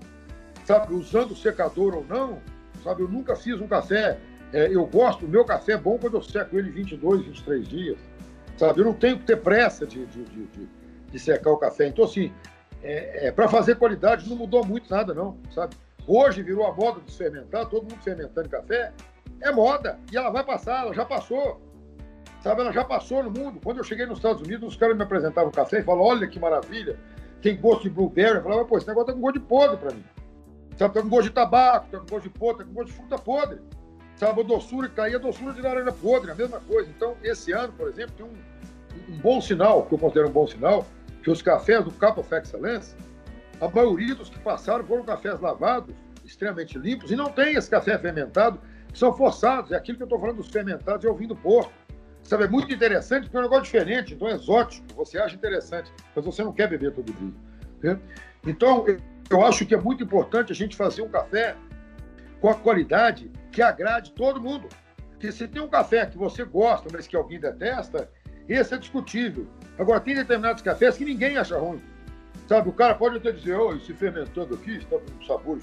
[0.66, 2.42] Sabe, usando secador ou não,
[2.84, 4.18] sabe, eu nunca fiz um café.
[4.52, 8.00] É, eu gosto, o meu café é bom quando eu seco ele 22, 23 dias.
[8.58, 10.70] Sabe, eu não tenho que ter pressa de, de, de,
[11.12, 11.88] de secar o café.
[11.88, 12.34] Então, assim,
[12.82, 15.76] é, é para fazer qualidade não mudou muito nada, não, sabe?
[16.08, 18.92] Hoje virou a moda de fermentar, todo mundo fermentando café.
[19.42, 21.62] É moda, e ela vai passar, ela já passou.
[22.42, 23.60] Sabe, ela já passou no mundo.
[23.64, 26.40] Quando eu cheguei nos Estados Unidos, os caras me apresentavam café e falavam: olha que
[26.40, 27.00] maravilha,
[27.42, 28.38] tem gosto de blueberry.
[28.38, 30.04] Eu falava, pô, esse negócio tá com gosto de podre para mim.
[30.78, 32.94] Sabe, tá com gosto de tabaco, tá com gosto de podre, tá com gosto de
[32.94, 33.60] fruta podre.
[34.16, 36.90] Sabe, a doçura que tá aí, a doçura de laranja podre, a mesma coisa.
[36.90, 40.48] Então, esse ano, por exemplo, tem um, um bom sinal, que eu considero um bom
[40.48, 40.86] sinal,
[41.24, 42.96] que os cafés do Cup of Excellence,
[43.60, 47.98] a maioria dos que passaram foram cafés lavados, extremamente limpos, e não tem esse café
[47.98, 48.60] fermentado,
[48.92, 49.72] que são forçados.
[49.72, 51.72] É aquilo que eu estou falando dos fermentados e ouvindo porco.
[52.28, 55.90] Sabe, é muito interessante, porque é um negócio diferente, então é exótico, você acha interessante,
[56.14, 57.34] mas você não quer beber todo dia.
[57.82, 58.00] Né?
[58.46, 58.86] Então,
[59.30, 61.56] eu acho que é muito importante a gente fazer um café
[62.42, 64.68] com a qualidade que agrade todo mundo.
[65.12, 68.12] Porque se tem um café que você gosta, mas que alguém detesta,
[68.50, 69.48] esse é discutível.
[69.80, 71.82] Agora, tem determinados cafés que ninguém acha ruim.
[72.46, 75.60] Sabe, o cara pode até dizer, oh, esse fermentando aqui está com um sabor.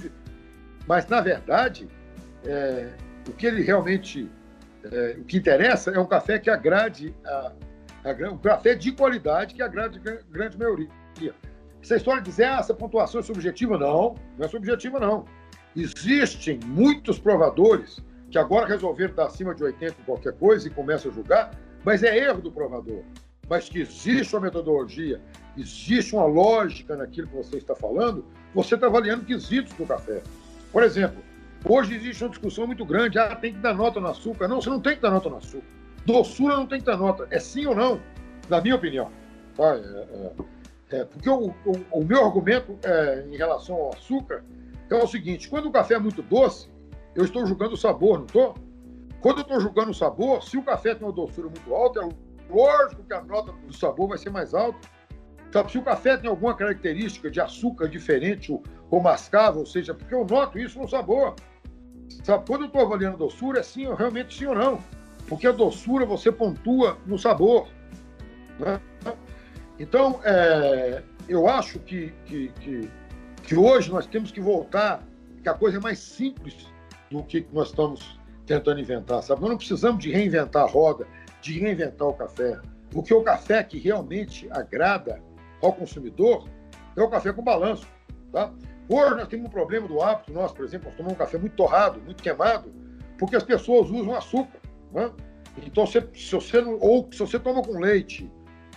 [0.86, 1.86] Mas, na verdade,
[2.42, 2.90] é,
[3.28, 4.30] o que ele realmente
[4.90, 7.52] é, o que interessa é um café que agrade, a,
[8.04, 10.88] a, um café de qualidade que agrade a grande maioria.
[11.82, 15.26] Essa história de dizer, ah, essa pontuação é subjetiva, não, não é subjetiva, não.
[15.76, 21.10] Existem muitos provadores que agora resolveram dar acima de 80 em qualquer coisa e começam
[21.10, 21.50] a julgar,
[21.84, 23.02] mas é erro do provador.
[23.48, 25.20] Mas que existe uma metodologia,
[25.56, 30.22] existe uma lógica naquilo que você está falando, você está avaliando quesitos do café.
[30.72, 31.22] Por exemplo,
[31.66, 34.46] Hoje existe uma discussão muito grande, ah, tem que dar nota no açúcar.
[34.48, 35.66] Não, você não tem que dar nota no açúcar.
[36.04, 37.26] Doçura não tem que dar nota.
[37.30, 38.00] É sim ou não,
[38.48, 39.10] na minha opinião.
[39.56, 39.74] Tá?
[39.74, 44.44] É, é, é, porque o, o, o, meu argumento é, em relação ao açúcar
[44.90, 46.68] é o seguinte, quando o café é muito doce,
[47.14, 48.54] eu estou julgando o sabor, não estou?
[49.20, 52.08] Quando eu estou julgando o sabor, se o café tem uma doçura muito alta, é
[52.50, 54.78] lógico que a nota do sabor vai ser mais alta.
[55.50, 58.52] Sabe, se o café tem alguma característica de açúcar diferente
[58.90, 61.36] ou, mascável, ou seja, porque eu noto isso no sabor.
[62.22, 64.78] Sabe, quando eu estou avaliando doçura, é sim, realmente sim ou não.
[65.28, 67.68] Porque a doçura você pontua no sabor.
[68.58, 68.80] Né?
[69.78, 72.90] Então, é, eu acho que, que, que,
[73.42, 75.02] que, hoje nós temos que voltar,
[75.42, 76.68] que a coisa é mais simples
[77.10, 79.40] do que nós estamos tentando inventar, sabe?
[79.40, 81.06] Nós não precisamos de reinventar a roda,
[81.40, 85.20] de reinventar o café, porque o café que realmente agrada
[85.62, 86.48] ao consumidor
[86.96, 87.88] é o café com balanço,
[88.30, 88.52] tá?
[88.88, 91.56] Hoje nós temos um problema do hábito nosso, por exemplo, nós tomamos um café muito
[91.56, 92.72] torrado, muito queimado,
[93.18, 94.60] porque as pessoas usam açúcar.
[94.92, 95.10] Né?
[95.62, 98.30] Então, se, se você ou se você toma com leite,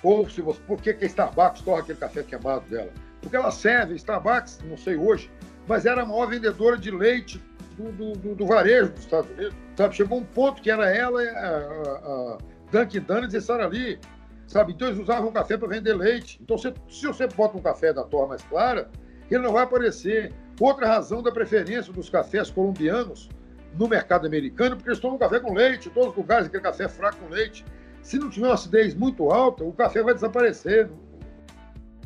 [0.03, 0.59] ou se você.
[0.61, 2.91] Por que, que a Starbucks torra aquele café queimado dela?
[3.21, 5.29] Porque ela serve, Starbucks, não sei hoje,
[5.67, 7.41] mas era a maior vendedora de leite
[7.75, 9.55] do, do, do, do varejo dos Estados Unidos.
[9.75, 9.95] Sabe?
[9.95, 12.37] Chegou um ponto que era ela, a, a
[12.71, 13.99] Dunkin' Donuts e Sara Lee.
[14.47, 14.73] Sabe?
[14.73, 16.39] Então eles usavam café para vender leite.
[16.41, 18.89] Então, se, se você bota um café da torra mais clara,
[19.35, 20.33] ele não vai aparecer.
[20.59, 23.29] Outra razão da preferência dos cafés colombianos
[23.77, 27.17] no mercado americano, porque eles tomam café com leite, todos os lugares, aquele café fraco
[27.17, 27.63] com leite.
[28.01, 30.89] Se não tiver uma acidez muito alta, o café vai desaparecer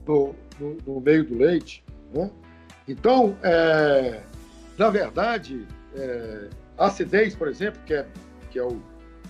[0.05, 1.84] no, no, no meio do leite.
[2.13, 2.29] Né?
[2.88, 4.21] Então, é,
[4.77, 8.05] na verdade, é, a acidez, por exemplo, que é,
[8.49, 8.81] que é o,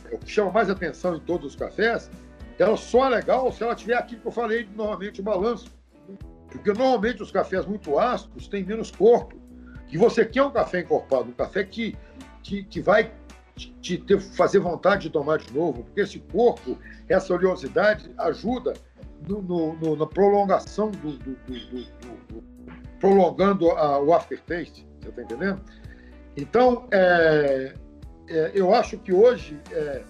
[0.10, 2.10] é o que chama mais atenção em todos os cafés,
[2.58, 5.66] ela só é legal se ela tiver aquilo que eu falei, normalmente, o balanço
[6.52, 9.38] porque normalmente os cafés muito ácidos têm menos corpo.
[9.92, 11.98] E você quer um café encorpado, um café que,
[12.44, 13.12] que, que vai
[13.56, 16.78] te ter, fazer vontade de tomar de novo, porque esse corpo,
[17.10, 18.74] essa oleosidade ajuda
[19.28, 21.84] no, no, no, na prolongação do, do, do,
[22.28, 22.44] do
[23.00, 25.62] prolongando a, o aftertaste, você está entendendo?
[26.38, 27.74] Então, é,
[28.30, 30.04] é, eu acho que hoje é,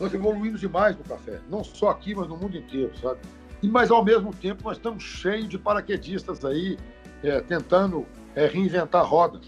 [0.00, 3.20] nós evoluímos demais no café, não só aqui, mas no mundo inteiro, sabe?
[3.68, 6.76] Mas ao mesmo tempo nós estamos cheios de paraquedistas aí,
[7.22, 9.40] é, tentando é, reinventar a roda,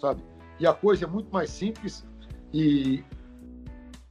[0.00, 0.22] sabe?
[0.58, 2.04] E a coisa é muito mais simples
[2.52, 3.04] e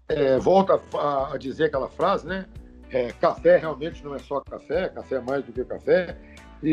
[0.08, 2.46] é, volta a, a, dizer aquela frase, né?
[2.90, 6.18] É, café realmente não é só café, café é mais do que café.
[6.64, 6.70] E,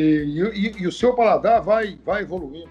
[0.55, 2.71] e, e o seu paladar vai, vai evoluindo.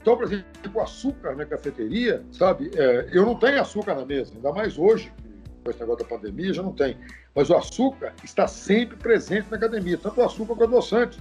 [0.00, 2.70] Então, por exemplo, o açúcar na cafeteria, sabe?
[2.74, 5.12] É, eu não tenho açúcar na mesa, ainda mais hoje,
[5.62, 6.96] com esse negócio da pandemia, já não tem.
[7.34, 11.20] Mas o açúcar está sempre presente na academia, tanto o açúcar quanto o adoçante.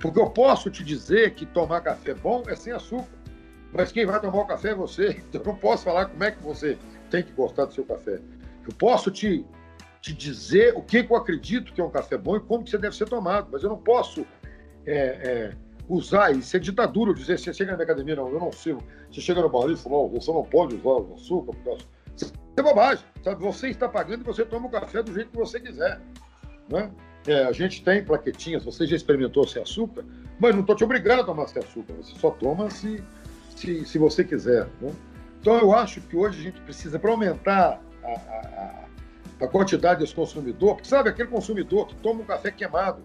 [0.00, 3.08] Porque eu posso te dizer que tomar café bom é sem açúcar.
[3.72, 5.22] Mas quem vai tomar o café é você.
[5.28, 6.78] Então eu não posso falar como é que você
[7.10, 8.20] tem que gostar do seu café.
[8.66, 9.44] Eu posso te,
[10.00, 12.70] te dizer o que, que eu acredito que é um café bom e como que
[12.70, 14.26] você deve ser tomado, mas eu não posso
[14.86, 15.52] é, é,
[15.88, 18.82] usar isso é ditadura, dizer, você chega na minha academia, não, eu não sirvo.
[19.10, 21.88] Você chega no bar e fala, você não pode usar o açúcar, porque isso
[22.60, 23.42] é bobagem, sabe?
[23.42, 26.00] Você está pagando e você toma o café do jeito que você quiser,
[26.68, 26.90] né?
[27.26, 30.04] É, a gente tem plaquetinhas, você já experimentou sem açúcar,
[30.38, 33.02] mas não estou te obrigando a tomar sem açúcar, você só toma se,
[33.56, 34.68] se, se você quiser.
[34.80, 34.92] Né?
[35.40, 38.84] Então eu acho que hoje a gente precisa, para aumentar a, a,
[39.44, 43.02] a quantidade desse consumidor, porque sabe, aquele consumidor que toma um café queimado,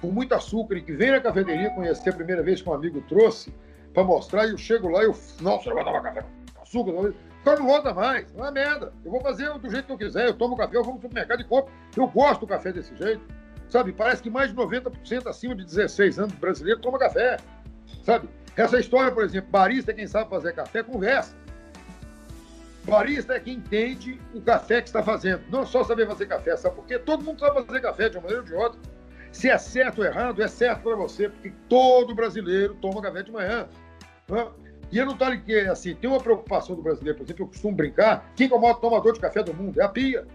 [0.00, 3.00] com muito açúcar e que vem na cafeteria conhecer a primeira vez que um amigo
[3.08, 3.54] trouxe
[3.94, 7.14] para mostrar, e eu chego lá e eu, nossa, eu vou tomar café com açúcar,
[7.42, 8.92] então não volta mais, não é merda.
[9.04, 11.40] Eu vou fazer do jeito que eu quiser, eu tomo café, eu vou no supermercado
[11.40, 11.72] e compro.
[11.96, 13.20] Eu gosto do café desse jeito.
[13.68, 17.38] Sabe, parece que mais de 90% acima de 16 anos brasileiro toma café.
[18.04, 18.28] Sabe?
[18.56, 21.34] Essa história, por exemplo, barista é quem sabe fazer café, conversa.
[22.84, 25.42] Barista é quem entende o café que está fazendo.
[25.50, 26.98] Não só saber fazer café, sabe por quê?
[26.98, 28.80] Todo mundo sabe fazer café de uma maneira ou de outra.
[29.32, 33.32] Se é certo ou errado, é certo para você, porque todo brasileiro toma café de
[33.32, 33.66] manhã.
[34.28, 34.46] Né?
[34.92, 38.30] E não estou que assim, tem uma preocupação do brasileiro, por exemplo, eu costumo brincar,
[38.36, 39.80] quem é o maior tomador de café do mundo?
[39.80, 40.26] É a pia.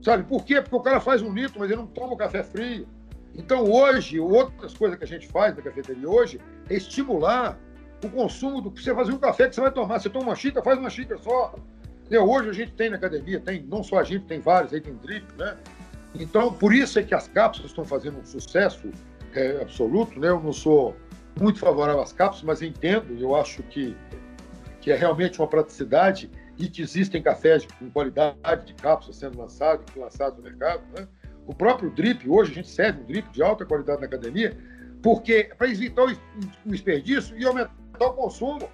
[0.00, 0.62] Sabe por quê?
[0.62, 2.86] Porque o cara faz um litro, mas ele não toma café frio.
[3.34, 7.58] Então hoje, outras coisas que a gente faz na cafeteria hoje é estimular
[8.04, 9.98] o consumo do que você fazer um café que você vai tomar.
[9.98, 11.56] Você toma uma xícara, faz uma xícara só.
[12.08, 14.94] Hoje a gente tem na academia, tem não só a gente, tem vários, aí tem
[14.94, 15.56] drip, né?
[16.14, 18.88] Então, por isso é que as cápsulas estão fazendo um sucesso
[19.34, 20.28] é, absoluto, né?
[20.28, 20.96] Eu não sou
[21.40, 23.96] muito favorável às cápsulas, mas entendo, eu acho que,
[24.80, 29.84] que é realmente uma praticidade e que existem cafés com qualidade de cápsulas sendo lançados,
[29.94, 31.06] lançados no mercado, né?
[31.46, 34.56] O próprio drip, hoje a gente serve um drip de alta qualidade na academia,
[35.02, 36.16] porque para evitar o
[36.64, 37.70] desperdício e aumentar
[38.00, 38.68] o consumo.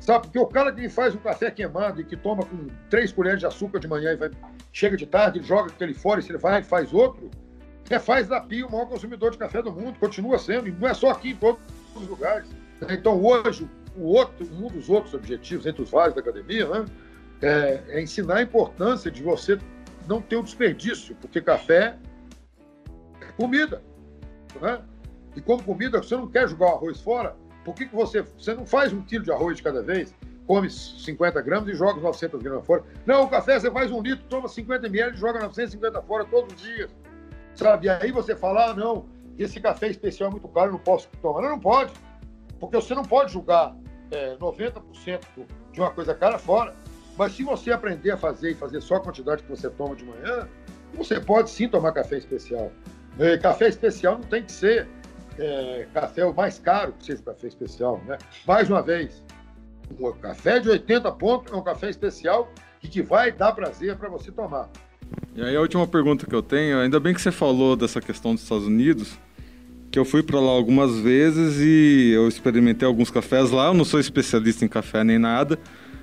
[0.00, 0.26] Sabe?
[0.26, 3.46] Porque o cara que faz um café queimado e que toma com três colheres de
[3.46, 4.30] açúcar de manhã e vai,
[4.72, 7.30] chega de tarde, joga aquele fora e se ele vai e faz outro,
[7.90, 10.88] é faz da Pia o maior consumidor de café do mundo, continua sendo, e não
[10.88, 11.60] é só aqui, em todos
[11.98, 12.48] os lugares.
[12.88, 16.84] Então, hoje, o outro, um dos outros objetivos, entre os vários da academia, né,
[17.42, 19.58] é, é ensinar a importância de você
[20.06, 21.98] não ter um desperdício, porque café
[23.20, 23.82] é comida.
[24.60, 24.80] Né?
[25.36, 28.54] E como comida, você não quer jogar o arroz fora, por que, que você, você
[28.54, 30.14] não faz um quilo de arroz de cada vez,
[30.46, 32.82] come 50 gramas e joga 900 gramas fora?
[33.06, 36.54] Não, o café você faz um litro, toma 50 ml e joga 950 fora todos
[36.54, 36.90] os dias.
[37.54, 37.86] Sabe?
[37.86, 39.06] E aí você fala, ah, não,
[39.42, 41.42] esse café especial é muito caro, eu não posso tomar.
[41.42, 41.92] Não, não pode.
[42.58, 43.74] Porque você não pode julgar
[44.10, 45.20] é, 90%
[45.72, 46.74] de uma coisa cara fora.
[47.16, 50.04] Mas se você aprender a fazer e fazer só a quantidade que você toma de
[50.04, 50.48] manhã,
[50.94, 52.70] você pode sim tomar café especial.
[53.18, 54.88] E café especial não tem que ser
[55.38, 58.00] é, café o mais caro que seja café especial.
[58.06, 58.18] Né?
[58.46, 59.24] Mais uma vez,
[59.98, 64.30] um café de 80 pontos é um café especial que vai dar prazer para você
[64.30, 64.68] tomar.
[65.34, 68.34] E aí a última pergunta que eu tenho, ainda bem que você falou dessa questão
[68.34, 69.18] dos Estados Unidos,
[69.90, 73.84] que eu fui para lá algumas vezes e eu experimentei alguns cafés lá, eu não
[73.84, 75.58] sou especialista em café nem nada,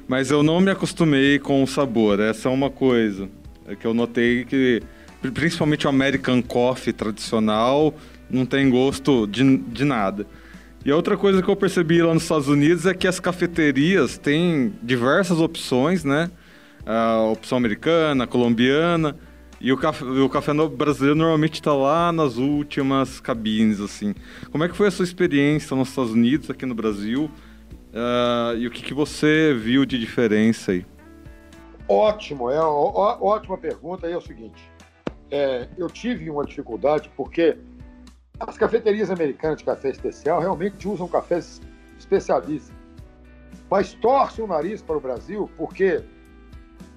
[0.07, 2.19] mas eu não me acostumei com o sabor.
[2.19, 3.29] Essa é uma coisa
[3.67, 4.81] é que eu notei que,
[5.33, 7.93] principalmente o American Coffee tradicional,
[8.29, 10.25] não tem gosto de, de nada.
[10.85, 14.73] E outra coisa que eu percebi lá nos Estados Unidos é que as cafeterias têm
[14.81, 16.31] diversas opções, né?
[16.85, 19.17] A opção americana, colombiana.
[19.59, 24.13] E o café, o café brasileiro normalmente está lá nas últimas cabines, assim.
[24.51, 27.31] Como é que foi a sua experiência nos Estados Unidos, aqui no Brasil?
[27.91, 30.85] Uh, e o que, que você viu de diferença aí?
[31.87, 34.07] Ótimo, é ó, ótima pergunta.
[34.07, 34.61] E é o seguinte,
[35.31, 37.57] é, eu tive uma dificuldade porque
[38.39, 41.59] as cafeterias americanas de café especial realmente usam cafés
[41.97, 42.75] especialistas,
[43.69, 46.03] mas torcem o nariz para o Brasil porque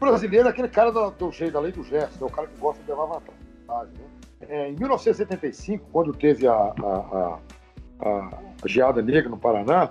[0.01, 2.82] brasileiro é aquele cara do, do jeito lei do gesto, é o cara que gosta
[2.82, 3.94] de levar vantagem.
[3.94, 4.46] Né?
[4.48, 7.38] É, em 1975, quando teve a, a,
[8.01, 8.09] a,
[8.62, 9.90] a geada negra no Paraná,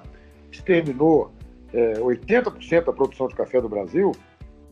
[0.51, 1.31] exterminou
[1.71, 4.11] é, 80% da produção de café do Brasil,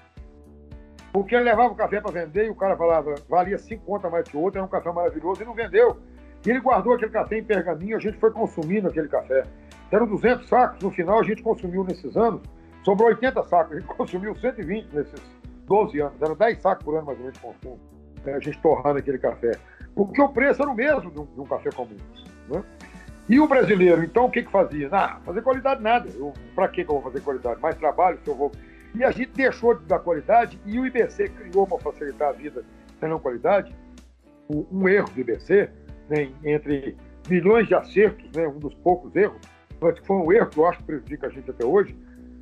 [1.12, 4.28] Porque ele levava o café para vender e o cara falava, valia 5 contas mais
[4.28, 5.98] que o outro, era um café maravilhoso, e não vendeu.
[6.46, 9.44] E ele guardou aquele café em pergaminho, a gente foi consumindo aquele café.
[9.92, 12.42] Eram 200 sacos, no final a gente consumiu nesses anos,
[12.84, 15.22] sobrou 80 sacos, a gente consumiu 120 nesses
[15.66, 17.80] 12 anos, eram 10 sacos por ano mais ou menos de consumo,
[18.24, 18.34] né?
[18.34, 19.52] a gente torrando aquele café.
[19.96, 21.98] Porque o preço era o mesmo de um, de um café comum.
[22.48, 22.64] Né?
[23.28, 24.90] E o brasileiro, então, o que que fazia?
[24.92, 26.10] Ah, fazer qualidade nada.
[26.56, 27.62] Para que eu vou fazer qualidade?
[27.62, 28.52] Mais trabalho se eu vou...
[28.96, 32.66] E a gente deixou de dar qualidade e o IBC criou para facilitar a vida
[33.08, 33.74] não qualidade,
[34.50, 35.70] um erro do IBC,
[36.10, 36.98] né, entre
[37.30, 39.40] milhões de acertos, né, um dos poucos erros,
[39.80, 41.96] que foi um erro que eu acho que prejudica a gente até hoje,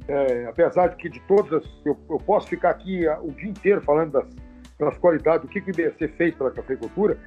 [0.08, 4.12] é, apesar de que de todas, eu, eu posso ficar aqui o dia inteiro falando
[4.12, 4.28] das,
[4.80, 7.18] das qualidades, do que, que o IBC fez pela cafeicultura,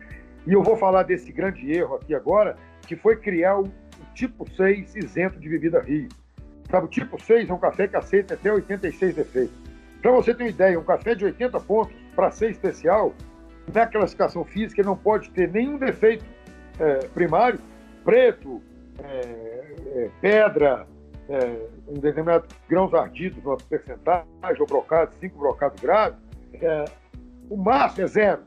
[0.46, 2.56] e eu vou falar desse grande erro aqui agora,
[2.86, 6.08] que foi criar o, o tipo 6 isento de bebida Rio.
[6.70, 9.54] Sabe, o tipo 6 é um café que aceita até 86 defeitos.
[10.00, 13.14] Para você ter uma ideia, um café de 80 pontos para ser especial,
[13.72, 16.24] na classificação física, ele não pode ter nenhum defeito
[16.78, 17.60] é, primário,
[18.04, 18.62] preto,
[18.98, 19.49] é, é,
[20.20, 20.86] pedra,
[21.28, 24.26] é, um determinado grãos ardidos, uma percentagem,
[24.58, 26.18] ou brocado, cinco brocados graves,
[26.54, 26.84] é,
[27.48, 28.42] o máximo é zero.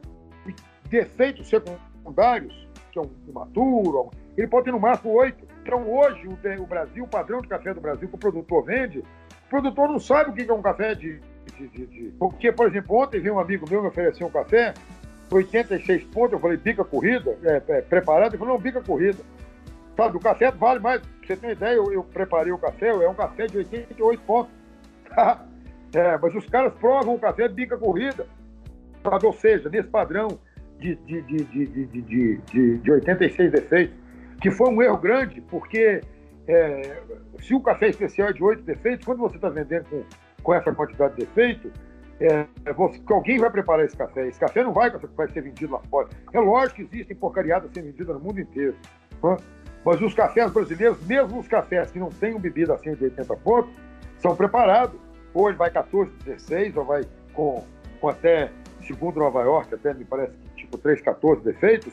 [0.47, 0.53] E
[0.89, 5.45] defeitos secundários, que é um imaturo, ele pode ter no máximo oito.
[5.61, 9.49] Então, hoje, o, Brasil, o padrão de café do Brasil que o produtor vende, o
[9.49, 11.21] produtor não sabe o que é um café de.
[11.57, 12.13] de, de, de...
[12.19, 14.73] Porque, por exemplo, ontem veio um amigo meu me oferecer um café,
[15.31, 19.19] 86 pontos, eu falei, bica corrida, é, é, preparado, ele falou, não, bica corrida.
[19.95, 23.09] Sabe, o café vale mais, você ter uma ideia, eu, eu preparei o café, é
[23.09, 24.51] um café de 88 pontos.
[25.93, 28.25] é, mas os caras provam o café bica corrida.
[29.03, 29.25] Sabe?
[29.25, 30.39] Ou seja, nesse padrão
[30.79, 33.95] de, de, de, de, de, de, de 86 defeitos,
[34.41, 36.01] que foi um erro grande, porque
[36.47, 37.01] é,
[37.39, 40.03] se o café especial é de 8 defeitos, quando você está vendendo com,
[40.41, 41.71] com essa quantidade de defeito,
[42.19, 44.27] é, você, alguém vai preparar esse café.
[44.27, 46.09] Esse café não vai, vai ser vendido lá fora.
[46.31, 48.75] É lógico que existem porcariadas sendo vendidas no mundo inteiro.
[49.23, 49.37] Né?
[49.85, 53.73] Mas os cafés brasileiros, mesmo os cafés que não tenham bebida acima de 80 pontos,
[54.19, 54.99] são preparados.
[55.33, 57.03] Ou ele vai 14, 16, ou vai
[57.33, 57.63] com,
[57.99, 58.51] com até,
[58.85, 61.91] segundo Nova York, até me parece tipo 3, 14 defeitos,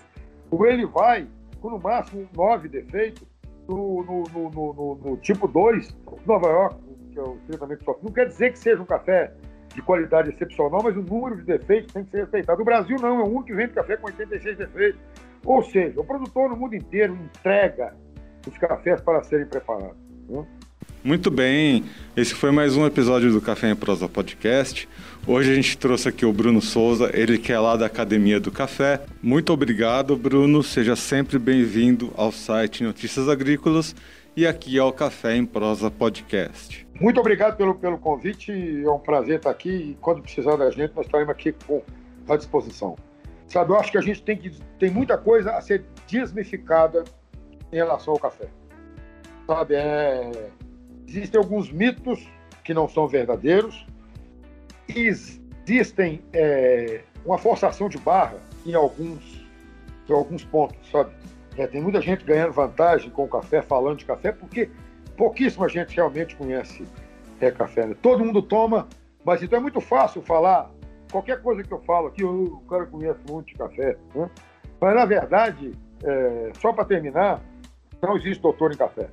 [0.50, 1.26] ou ele vai
[1.60, 3.26] com no máximo 9 defeitos
[3.68, 6.76] no, no, no, no, no tipo 2, Nova York,
[7.12, 7.98] que é o tratamento só.
[8.02, 9.32] Não quer dizer que seja um café
[9.74, 12.60] de qualidade excepcional, mas o número de defeitos tem que ser respeitado.
[12.60, 15.00] O Brasil não, é o único que vende café com 86 defeitos.
[15.44, 17.94] Ou seja, o produtor no mundo inteiro entrega
[18.46, 19.96] os cafés para serem preparados.
[20.28, 20.44] Né?
[21.02, 21.84] Muito bem,
[22.14, 24.86] esse foi mais um episódio do Café em Prosa Podcast.
[25.26, 28.50] Hoje a gente trouxe aqui o Bruno Souza, ele que é lá da Academia do
[28.50, 29.00] Café.
[29.22, 30.62] Muito obrigado, Bruno.
[30.62, 33.96] Seja sempre bem-vindo ao site Notícias Agrícolas
[34.36, 36.86] e aqui ao Café em Prosa Podcast.
[37.00, 40.92] Muito obrigado pelo, pelo convite, é um prazer estar aqui e quando precisar da gente,
[40.94, 41.82] nós estaremos aqui com,
[42.28, 42.94] à disposição.
[43.50, 47.02] Sabe, eu acho que a gente tem, que, tem muita coisa a ser desmificada
[47.72, 48.46] em relação ao café.
[49.44, 50.50] Sabe, é,
[51.08, 52.24] existem alguns mitos
[52.62, 53.84] que não são verdadeiros,
[54.88, 59.44] existem é, uma forçação de barra em alguns,
[60.08, 61.10] em alguns pontos, sabe?
[61.56, 64.70] É, tem muita gente ganhando vantagem com o café, falando de café, porque
[65.16, 66.86] pouquíssima gente realmente conhece
[67.40, 67.84] é, café.
[67.84, 67.96] Né?
[68.00, 68.88] Todo mundo toma,
[69.24, 70.70] mas então é muito fácil falar
[71.10, 73.96] qualquer coisa que eu falo aqui, o cara conhece muito de café.
[74.14, 74.30] Né?
[74.80, 77.40] Mas, na verdade, é, só para terminar,
[78.02, 79.08] não existe doutor em café.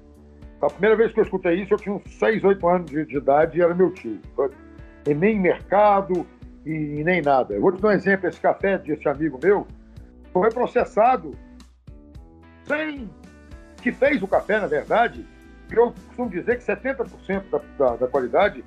[0.61, 3.17] A primeira vez que eu escutei isso, eu tinha uns 6, 8 anos de, de
[3.17, 4.19] idade e era meu tio.
[5.07, 6.25] E nem mercado
[6.65, 7.53] e, e, nem nada.
[7.53, 9.67] Eu vou te dar um exemplo: esse café desse amigo meu
[10.33, 11.31] foi processado
[12.63, 13.09] sem.
[13.81, 15.25] que fez o café, na verdade.
[15.69, 18.63] Eu costumo dizer que 70% da, da, da qualidade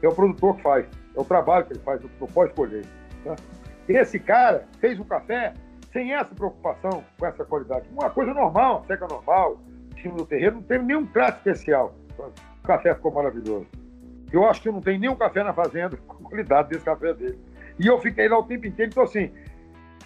[0.00, 0.86] é o produtor que faz,
[1.16, 2.00] é o trabalho que ele faz,
[2.32, 2.84] pode escolher.
[3.24, 3.36] Tá?
[3.88, 5.54] Esse cara fez o café
[5.92, 7.86] sem essa preocupação com essa qualidade.
[7.92, 9.58] Uma coisa normal, seca normal,
[10.00, 11.94] cima do terreno, não teve nenhum prato especial.
[12.18, 13.66] O café ficou maravilhoso.
[14.32, 17.38] Eu acho que não tem nenhum café na fazenda com qualidade desse café dele.
[17.78, 18.90] E eu fiquei lá o tempo inteiro.
[18.90, 19.32] Então, assim,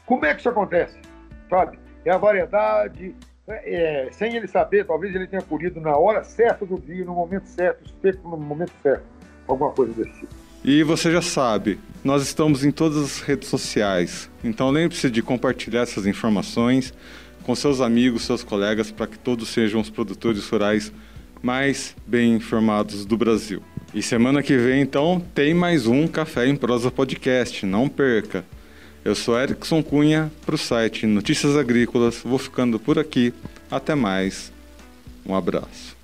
[0.05, 1.01] como é que isso acontece?
[1.49, 1.79] Sabe?
[2.05, 3.15] É a variedade,
[3.47, 7.47] é, sem ele saber, talvez ele tenha colhido na hora certa do dia, no momento
[7.47, 7.91] certo,
[8.23, 9.05] no momento certo,
[9.47, 10.48] alguma coisa desse tipo.
[10.65, 15.83] E você já sabe, nós estamos em todas as redes sociais, então lembre-se de compartilhar
[15.83, 16.93] essas informações
[17.45, 20.93] com seus amigos, seus colegas, para que todos sejam os produtores rurais
[21.41, 23.63] mais bem informados do Brasil.
[23.95, 28.45] E semana que vem, então, tem mais um Café em Prosa Podcast, não perca!
[29.05, 32.21] Eu sou Erickson Cunha para o site Notícias Agrícolas.
[32.23, 33.33] Vou ficando por aqui.
[33.71, 34.53] Até mais.
[35.25, 35.98] Um abraço.